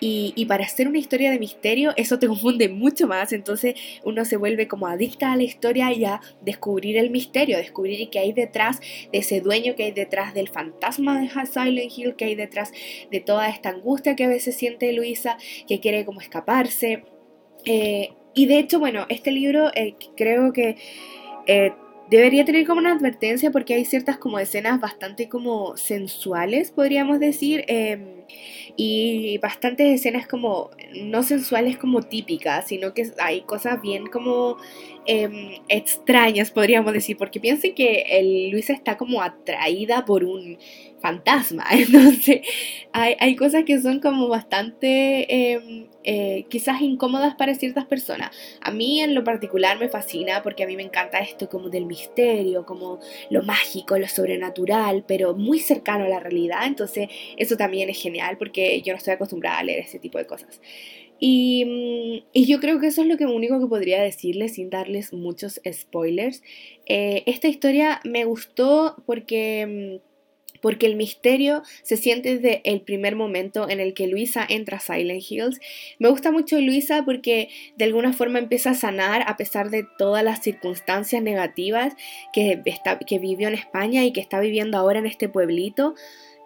Y, 0.00 0.32
y 0.34 0.46
para 0.46 0.64
hacer 0.64 0.88
una 0.88 0.98
historia 0.98 1.30
de 1.30 1.38
misterio 1.38 1.92
eso 1.96 2.18
te 2.18 2.26
confunde 2.26 2.68
mucho 2.68 3.06
más, 3.06 3.32
entonces 3.32 3.74
uno 4.04 4.24
se 4.24 4.36
vuelve 4.36 4.66
como 4.66 4.86
adicta 4.86 5.32
a 5.32 5.36
la 5.36 5.42
historia 5.42 5.92
y 5.92 6.04
a 6.04 6.20
descubrir 6.40 6.96
el 6.96 7.10
misterio, 7.10 7.58
descubrir 7.58 8.08
qué 8.08 8.18
hay 8.18 8.32
detrás 8.32 8.80
de 9.12 9.18
ese 9.18 9.40
que 9.50 9.84
hay 9.84 9.92
detrás 9.92 10.32
del 10.32 10.48
fantasma 10.48 11.20
de 11.20 11.28
Silent 11.28 11.92
Hill, 11.96 12.14
que 12.16 12.26
hay 12.26 12.34
detrás 12.34 12.72
de 13.10 13.20
toda 13.20 13.48
esta 13.48 13.70
angustia 13.70 14.14
que 14.14 14.24
a 14.24 14.28
veces 14.28 14.56
siente 14.56 14.92
Luisa, 14.92 15.36
que 15.66 15.80
quiere 15.80 16.04
como 16.04 16.20
escaparse. 16.20 17.04
Eh, 17.64 18.10
y 18.34 18.46
de 18.46 18.58
hecho, 18.58 18.78
bueno, 18.78 19.06
este 19.08 19.32
libro 19.32 19.70
eh, 19.74 19.96
creo 20.16 20.52
que 20.52 20.76
eh, 21.46 21.72
debería 22.10 22.44
tener 22.44 22.64
como 22.66 22.80
una 22.80 22.92
advertencia 22.92 23.50
porque 23.50 23.74
hay 23.74 23.84
ciertas 23.84 24.18
como 24.18 24.38
escenas 24.38 24.80
bastante 24.80 25.28
como 25.28 25.76
sensuales, 25.76 26.70
podríamos 26.70 27.18
decir, 27.18 27.64
em, 27.66 28.24
y 28.76 29.38
bastantes 29.38 30.00
escenas 30.00 30.28
como 30.28 30.70
no 31.02 31.22
sensuales 31.24 31.76
como 31.76 32.02
típicas, 32.02 32.68
sino 32.68 32.94
que 32.94 33.10
hay 33.18 33.42
cosas 33.42 33.82
bien 33.82 34.06
como 34.06 34.56
Em, 35.12 35.60
extrañas, 35.68 36.52
podríamos 36.52 36.92
decir, 36.92 37.16
porque 37.16 37.40
piensen 37.40 37.74
que 37.74 38.04
el 38.10 38.50
Luisa 38.50 38.72
está 38.72 38.96
como 38.96 39.22
atraída 39.22 40.04
por 40.04 40.22
un 40.22 40.56
fantasma, 41.02 41.64
entonces 41.72 42.42
hay, 42.92 43.16
hay 43.18 43.34
cosas 43.34 43.64
que 43.64 43.80
son 43.80 43.98
como 43.98 44.28
bastante 44.28 45.54
em, 45.54 45.88
eh, 46.04 46.46
quizás 46.48 46.80
incómodas 46.80 47.34
para 47.34 47.56
ciertas 47.56 47.86
personas. 47.86 48.30
A 48.60 48.70
mí 48.70 49.00
en 49.00 49.16
lo 49.16 49.24
particular 49.24 49.80
me 49.80 49.88
fascina 49.88 50.44
porque 50.44 50.62
a 50.62 50.68
mí 50.68 50.76
me 50.76 50.84
encanta 50.84 51.18
esto 51.18 51.48
como 51.48 51.70
del 51.70 51.86
misterio, 51.86 52.64
como 52.64 53.00
lo 53.30 53.42
mágico, 53.42 53.98
lo 53.98 54.06
sobrenatural, 54.06 55.02
pero 55.08 55.34
muy 55.34 55.58
cercano 55.58 56.04
a 56.04 56.08
la 56.08 56.20
realidad, 56.20 56.66
entonces 56.66 57.08
eso 57.36 57.56
también 57.56 57.90
es 57.90 58.00
genial 58.00 58.38
porque 58.38 58.80
yo 58.82 58.92
no 58.92 58.98
estoy 58.98 59.14
acostumbrada 59.14 59.58
a 59.58 59.64
leer 59.64 59.80
ese 59.80 59.98
tipo 59.98 60.18
de 60.18 60.26
cosas. 60.26 60.60
Mm, 61.20 62.24
y, 62.32 62.46
yo 62.46 62.60
creo 62.60 62.80
que 62.80 62.86
eso 62.86 63.02
es 63.02 63.08
lo 63.08 63.16
que 63.16 63.26
único 63.26 63.60
que 63.60 63.66
podría 63.66 64.02
decirles 64.02 64.54
sin 64.54 64.70
darles 64.70 65.12
muchos 65.12 65.60
spoilers. 65.70 66.42
Eh, 66.86 67.22
esta 67.26 67.48
historia 67.48 68.00
me 68.04 68.24
gustó 68.24 68.96
porque, 69.06 70.00
mm, 70.00 70.60
porque 70.62 70.86
el 70.86 70.96
misterio 70.96 71.62
se 71.82 71.96
siente 71.96 72.36
desde 72.36 72.60
el 72.64 72.82
primer 72.82 73.16
momento 73.16 73.68
en 73.68 73.80
el 73.80 73.94
que 73.94 74.06
Luisa 74.06 74.46
entra 74.48 74.78
a 74.78 74.80
Silent 74.80 75.22
Hills. 75.28 75.60
Me 75.98 76.08
gusta 76.08 76.32
mucho 76.32 76.60
Luisa 76.60 77.04
porque 77.04 77.48
de 77.76 77.84
alguna 77.84 78.12
forma 78.12 78.38
empieza 78.38 78.70
a 78.70 78.74
sanar 78.74 79.22
a 79.26 79.36
pesar 79.36 79.70
de 79.70 79.86
todas 79.98 80.24
las 80.24 80.42
circunstancias 80.42 81.22
negativas 81.22 81.94
que, 82.32 82.60
está, 82.66 82.98
que 82.98 83.18
vivió 83.18 83.48
en 83.48 83.54
España 83.54 84.04
y 84.04 84.12
que 84.12 84.20
está 84.20 84.40
viviendo 84.40 84.78
ahora 84.78 84.98
en 84.98 85.06
este 85.06 85.28
pueblito. 85.28 85.94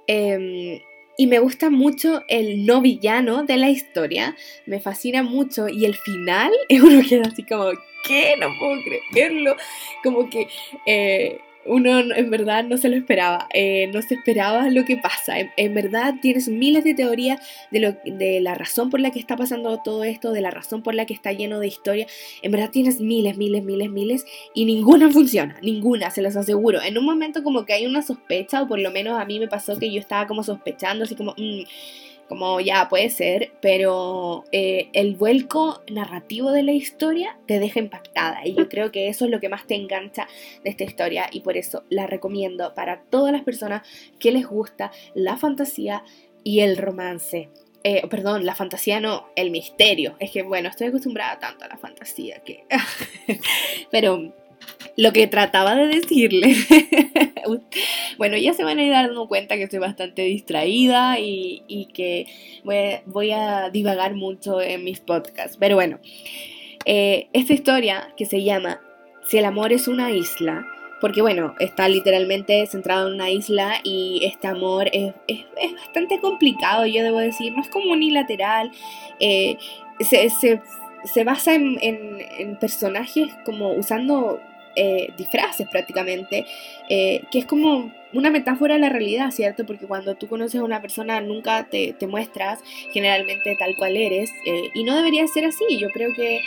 Em, 0.06 0.80
y 1.16 1.26
me 1.26 1.38
gusta 1.38 1.70
mucho 1.70 2.22
el 2.28 2.66
no 2.66 2.80
villano 2.80 3.44
de 3.44 3.56
la 3.56 3.70
historia. 3.70 4.36
Me 4.66 4.80
fascina 4.80 5.22
mucho. 5.22 5.68
Y 5.68 5.84
el 5.84 5.94
final 5.94 6.52
es 6.68 6.82
uno 6.82 7.02
que 7.08 7.20
así 7.20 7.42
como, 7.44 7.70
¿qué? 8.06 8.36
No 8.38 8.48
puedo 8.58 8.76
creerlo. 9.10 9.56
Como 10.02 10.28
que 10.28 10.48
eh, 10.86 11.40
uno 11.66 12.00
en 12.00 12.30
verdad 12.30 12.64
no 12.64 12.76
se 12.76 12.88
lo 12.88 12.96
esperaba, 12.96 13.48
eh, 13.52 13.88
no 13.92 14.02
se 14.02 14.14
esperaba 14.14 14.68
lo 14.68 14.84
que 14.84 14.96
pasa. 14.96 15.34
En, 15.56 15.74
verdad 15.74 16.14
tienes 16.20 16.48
miles 16.48 16.84
de 16.84 16.94
teorías 16.94 17.40
de, 17.70 17.80
lo, 17.80 17.92
de 18.04 18.40
la 18.40 18.54
razón 18.54 18.90
por 18.90 19.00
la 19.00 19.10
que 19.10 19.18
está 19.18 19.36
pasando 19.36 19.80
todo 19.82 20.04
esto, 20.04 20.32
de 20.32 20.40
la 20.40 20.50
razón 20.50 20.82
por 20.82 20.94
la 20.94 21.06
que 21.06 21.14
está 21.14 21.32
lleno 21.32 21.60
de 21.60 21.66
historia. 21.66 22.06
En 22.42 22.52
verdad 22.52 22.70
tienes 22.70 23.00
miles, 23.00 23.36
miles, 23.36 23.64
miles, 23.64 23.90
miles 23.90 24.26
y 24.54 24.64
ninguna 24.64 25.10
funciona, 25.12 25.56
ninguna, 25.62 26.10
se 26.10 26.22
los 26.22 26.36
aseguro. 26.36 26.82
En 26.82 26.98
un 26.98 27.04
momento 27.04 27.42
como 27.42 27.64
que 27.64 27.72
hay 27.72 27.86
una 27.86 28.02
sospecha, 28.02 28.62
o 28.62 28.68
por 28.68 28.78
lo 28.78 28.90
menos 28.90 29.18
a 29.18 29.24
mí 29.24 29.38
me 29.38 29.48
pasó 29.48 29.78
que 29.78 29.92
yo 29.92 30.00
estaba 30.00 30.26
como 30.26 30.42
sospechando, 30.42 31.04
así 31.04 31.14
como... 31.14 31.34
Mm, 31.36 31.62
como 32.28 32.60
ya 32.60 32.88
puede 32.88 33.10
ser, 33.10 33.52
pero 33.60 34.44
eh, 34.52 34.88
el 34.92 35.16
vuelco 35.16 35.82
narrativo 35.90 36.52
de 36.52 36.62
la 36.62 36.72
historia 36.72 37.36
te 37.46 37.58
deja 37.58 37.80
impactada 37.80 38.46
y 38.46 38.54
yo 38.54 38.68
creo 38.68 38.90
que 38.90 39.08
eso 39.08 39.24
es 39.24 39.30
lo 39.30 39.40
que 39.40 39.48
más 39.48 39.66
te 39.66 39.74
engancha 39.74 40.26
de 40.62 40.70
esta 40.70 40.84
historia 40.84 41.28
y 41.30 41.40
por 41.40 41.56
eso 41.56 41.84
la 41.90 42.06
recomiendo 42.06 42.74
para 42.74 43.02
todas 43.02 43.32
las 43.32 43.42
personas 43.42 43.82
que 44.18 44.32
les 44.32 44.46
gusta 44.46 44.90
la 45.14 45.36
fantasía 45.36 46.04
y 46.42 46.60
el 46.60 46.76
romance. 46.76 47.50
Eh, 47.82 48.06
perdón, 48.08 48.46
la 48.46 48.54
fantasía 48.54 48.98
no, 48.98 49.28
el 49.36 49.50
misterio. 49.50 50.16
Es 50.18 50.30
que 50.30 50.42
bueno, 50.42 50.70
estoy 50.70 50.86
acostumbrada 50.86 51.38
tanto 51.38 51.64
a 51.64 51.68
la 51.68 51.76
fantasía 51.76 52.40
que... 52.40 52.64
pero 53.90 54.32
lo 54.96 55.12
que 55.12 55.26
trataba 55.26 55.74
de 55.74 55.86
decirle. 55.88 56.54
bueno, 58.18 58.36
ya 58.36 58.54
se 58.54 58.64
van 58.64 58.78
a 58.78 58.82
ir 58.82 58.92
dando 58.92 59.28
cuenta 59.28 59.56
que 59.56 59.64
estoy 59.64 59.78
bastante 59.78 60.22
distraída 60.22 61.18
y, 61.18 61.88
que 61.94 62.26
voy, 62.64 63.30
a 63.32 63.70
divagar 63.70 64.14
mucho 64.14 64.60
en 64.60 64.84
mis 64.84 65.00
podcasts. 65.00 65.56
Pero 65.58 65.76
bueno, 65.76 65.98
eh, 66.84 67.28
esta 67.32 67.52
historia 67.52 68.12
que 68.16 68.26
se 68.26 68.42
llama 68.42 68.80
Si 69.28 69.38
el 69.38 69.44
amor 69.44 69.72
es 69.72 69.88
una 69.88 70.10
isla, 70.10 70.66
porque 71.00 71.22
bueno, 71.22 71.54
está 71.58 71.88
literalmente 71.88 72.66
centrado 72.66 73.08
en 73.08 73.14
una 73.14 73.30
isla 73.30 73.80
y 73.82 74.20
este 74.24 74.48
amor 74.48 74.88
es, 74.92 75.12
bastante 75.74 76.20
complicado, 76.20 76.86
yo 76.86 77.02
debo 77.02 77.18
decir, 77.18 77.52
no 77.52 77.62
es 77.62 77.68
como 77.68 77.92
unilateral, 77.92 78.70
eh, 79.20 79.56
se, 80.00 81.24
basa 81.24 81.54
en 81.54 82.56
personajes 82.58 83.28
como 83.44 83.72
usando 83.72 84.40
eh, 84.76 85.12
disfraces 85.16 85.68
prácticamente, 85.68 86.46
eh, 86.88 87.22
que 87.30 87.38
es 87.38 87.46
como 87.46 87.92
una 88.12 88.30
metáfora 88.30 88.74
de 88.74 88.80
la 88.80 88.88
realidad, 88.88 89.30
¿cierto? 89.30 89.64
Porque 89.66 89.86
cuando 89.86 90.16
tú 90.16 90.28
conoces 90.28 90.60
a 90.60 90.64
una 90.64 90.80
persona 90.80 91.20
nunca 91.20 91.64
te, 91.68 91.96
muestras 92.08 92.60
generalmente 92.92 93.56
tal 93.58 93.76
cual 93.76 93.96
eres 93.96 94.30
eh, 94.46 94.70
y 94.74 94.84
no 94.84 94.96
debería 94.96 95.26
ser 95.26 95.44
así. 95.44 95.64
Yo 95.78 95.90
creo 95.90 96.12
que 96.14 96.40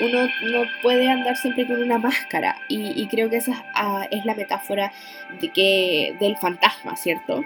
uno 0.00 0.28
no 0.52 0.64
puede 0.82 1.08
andar 1.08 1.36
siempre 1.36 1.66
con 1.66 1.82
una 1.82 1.98
máscara 1.98 2.56
y, 2.68 3.06
creo 3.08 3.28
que 3.28 3.36
esa 3.36 3.64
ah, 3.74 4.06
es 4.10 4.24
la 4.24 4.34
metáfora 4.34 4.92
de 5.40 5.48
que, 5.48 6.14
del 6.20 6.36
fantasma, 6.36 6.96
¿cierto? 6.96 7.42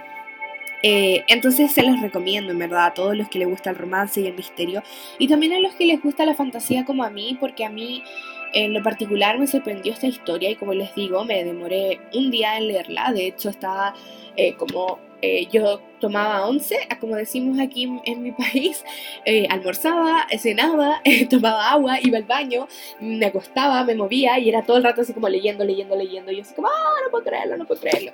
Entonces 0.82 1.72
se 1.72 1.82
los 1.82 2.00
recomiendo, 2.00 2.52
en 2.52 2.60
verdad, 2.60 2.86
a 2.86 2.94
todos 2.94 3.16
los 3.16 3.28
que 3.28 3.40
les 3.40 3.48
gusta 3.48 3.70
el 3.70 3.76
romance 3.76 4.20
y 4.20 4.26
el 4.28 4.34
misterio. 4.34 4.84
Y 5.18 5.26
también 5.26 5.52
a 5.54 5.58
los 5.58 5.74
que 5.74 5.84
les 5.84 6.00
gusta 6.00 6.24
la 6.24 6.34
fantasía 6.34 6.84
como 6.84 7.02
a 7.02 7.10
mí, 7.10 7.36
porque 7.40 7.64
a 7.64 7.70
mí 7.70 8.04
en 8.52 8.72
lo 8.72 8.82
particular 8.82 9.38
me 9.38 9.46
sorprendió 9.46 9.92
esta 9.92 10.06
historia 10.06 10.50
y 10.50 10.56
como 10.56 10.74
les 10.74 10.94
digo, 10.94 11.24
me 11.24 11.44
demoré 11.44 12.00
un 12.14 12.30
día 12.30 12.56
en 12.56 12.68
leerla. 12.68 13.12
De 13.12 13.26
hecho, 13.26 13.48
estaba 13.48 13.94
eh, 14.36 14.54
como 14.54 14.98
eh, 15.22 15.46
yo 15.50 15.80
tomaba 16.00 16.46
once, 16.46 16.76
como 17.00 17.16
decimos 17.16 17.58
aquí 17.58 17.88
en, 18.04 18.22
mi 18.22 18.32
país, 18.32 18.84
almorzaba, 19.48 20.26
cenaba, 20.38 21.02
tomaba 21.30 21.70
agua, 21.70 21.98
iba 22.02 22.18
al 22.18 22.24
baño, 22.24 22.68
me 23.00 23.26
acostaba, 23.26 23.84
me 23.84 23.94
movía 23.94 24.38
y 24.38 24.48
era 24.48 24.62
todo 24.62 24.76
el 24.76 24.84
rato 24.84 25.02
así 25.02 25.12
como 25.12 25.28
leyendo, 25.28 25.64
leyendo, 25.64 25.96
leyendo. 25.96 26.32
Y 26.32 26.36
yo 26.36 26.42
así 26.42 26.54
como, 26.54 26.68
ah, 26.68 27.00
no 27.04 27.10
puedo 27.10 27.24
creerlo, 27.24 27.56
no 27.56 27.66
puedo 27.66 27.80
creerlo. 27.80 28.12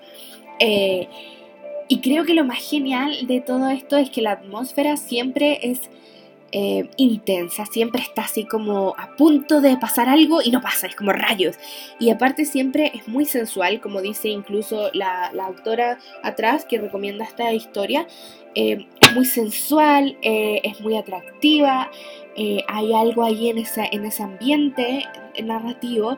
Y 1.89 2.01
creo 2.01 2.25
que 2.25 2.35
lo 2.35 2.45
más 2.45 2.59
genial 2.59 3.27
de 3.27 3.41
todo 3.41 3.69
esto 3.69 3.99
es 3.99 4.09
que 4.09 4.23
la 4.23 4.33
atmósfera 4.33 4.97
siempre 4.97 5.59
es 5.63 5.91
eh, 6.53 6.91
intensa, 6.99 7.65
siempre 7.65 8.03
está 8.03 8.23
así 8.23 8.45
como 8.45 8.95
a 8.99 9.17
punto 9.17 9.63
de 9.63 9.77
pasar 9.79 10.11
algo 10.11 10.43
y 10.43 10.51
no 10.51 10.61
pasa, 10.61 10.87
es 10.87 10.95
como 10.95 11.13
rayos. 11.13 11.57
Y 11.99 12.11
aparte 12.11 12.45
siempre 12.45 12.93
es 12.95 13.09
muy 13.09 13.25
sensual, 13.25 13.81
como 13.81 14.03
dice 14.03 14.29
incluso 14.29 14.91
la, 14.93 15.33
autora 15.43 15.99
atrás 16.23 16.67
que 16.67 16.79
recomienda 16.79 17.25
esta 17.25 17.53
historia. 17.53 18.07
Eh, 18.55 18.87
muy 19.15 19.25
sensual, 19.25 20.17
eh, 20.23 20.61
es 20.65 20.81
muy 20.81 20.97
atractiva, 20.97 21.91
hay 22.69 22.95
algo 22.95 23.25
ahí 23.25 23.51
en, 23.51 23.59
esa, 23.59 23.85
en 23.85 24.07
ese 24.07 24.23
ambiente 24.23 25.05
narrativo 25.43 26.17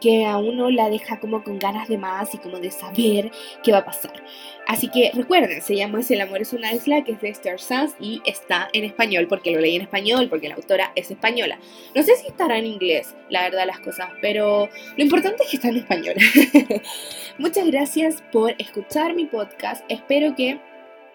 que 0.00 0.24
a 0.24 0.38
uno 0.38 0.70
la 0.70 0.88
deja 0.88 1.20
como 1.20 1.44
con 1.44 1.58
ganas 1.58 1.88
de 1.88 1.98
más 1.98 2.34
y 2.34 2.38
como 2.38 2.58
de 2.58 2.70
saber 2.70 3.30
qué 3.62 3.72
va 3.72 3.78
a 3.78 3.84
pasar. 3.84 4.24
Así 4.66 4.88
que 4.88 5.10
recuerden, 5.14 5.60
se 5.62 5.76
llama 5.76 6.02
Si 6.02 6.14
el 6.14 6.20
amor 6.20 6.40
es 6.40 6.52
una 6.52 6.72
isla, 6.72 7.04
que 7.04 7.12
es 7.12 7.20
de 7.20 7.28
Esther 7.28 7.60
Sanz 7.60 7.94
y 8.00 8.22
está 8.24 8.68
en 8.72 8.84
español, 8.84 9.26
porque 9.28 9.52
lo 9.52 9.60
leí 9.60 9.76
en 9.76 9.82
español, 9.82 10.28
porque 10.28 10.48
la 10.48 10.54
autora 10.54 10.92
es 10.96 11.10
española. 11.10 11.58
No 11.94 12.02
sé 12.02 12.16
si 12.16 12.28
estará 12.28 12.58
en 12.58 12.66
inglés, 12.66 13.14
la 13.28 13.42
verdad, 13.42 13.66
las 13.66 13.80
cosas, 13.80 14.10
pero 14.20 14.68
lo 14.96 15.04
importante 15.04 15.42
es 15.44 15.50
que 15.50 15.56
está 15.56 15.68
en 15.68 15.76
español. 15.78 16.14
Muchas 17.38 17.66
gracias 17.66 18.22
por 18.32 18.54
escuchar 18.58 19.14
mi 19.14 19.26
podcast. 19.26 19.84
Espero 19.88 20.34
que, 20.34 20.60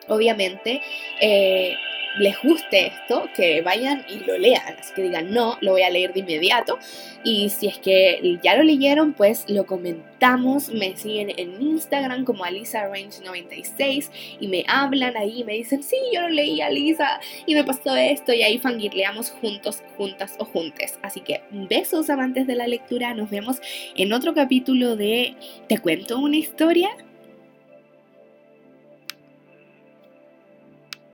obviamente, 0.07 0.81
eh, 1.21 1.75
les 2.17 2.41
guste 2.41 2.87
esto, 2.87 3.29
que 3.35 3.61
vayan 3.61 4.05
y 4.09 4.23
lo 4.23 4.37
lean. 4.37 4.75
Así 4.79 4.93
que 4.93 5.03
digan, 5.03 5.31
no, 5.33 5.57
lo 5.61 5.71
voy 5.71 5.81
a 5.81 5.89
leer 5.89 6.13
de 6.13 6.21
inmediato. 6.21 6.77
Y 7.23 7.49
si 7.49 7.67
es 7.67 7.77
que 7.79 8.39
ya 8.43 8.55
lo 8.55 8.63
leyeron, 8.63 9.13
pues 9.13 9.45
lo 9.49 9.65
comentamos. 9.65 10.69
Me 10.69 10.95
siguen 10.95 11.31
en 11.37 11.61
Instagram 11.61 12.23
como 12.23 12.45
AlisaRange96 12.45 14.09
y 14.39 14.47
me 14.47 14.63
hablan 14.67 15.17
ahí 15.17 15.43
me 15.43 15.53
dicen, 15.53 15.83
sí, 15.83 15.97
yo 16.13 16.21
lo 16.21 16.29
leí, 16.29 16.61
Alisa, 16.61 17.19
y 17.45 17.55
me 17.55 17.63
pasó 17.63 17.95
esto. 17.95 18.33
Y 18.33 18.43
ahí 18.43 18.57
fangirleamos 18.59 19.31
juntos, 19.31 19.83
juntas 19.97 20.35
o 20.39 20.45
juntes. 20.45 20.99
Así 21.01 21.19
que 21.21 21.41
besos 21.51 22.09
amantes 22.09 22.47
de 22.47 22.55
la 22.55 22.67
lectura. 22.67 23.13
Nos 23.13 23.29
vemos 23.29 23.57
en 23.95 24.13
otro 24.13 24.33
capítulo 24.33 24.95
de 24.95 25.35
Te 25.67 25.79
cuento 25.79 26.19
una 26.19 26.37
historia. 26.37 26.89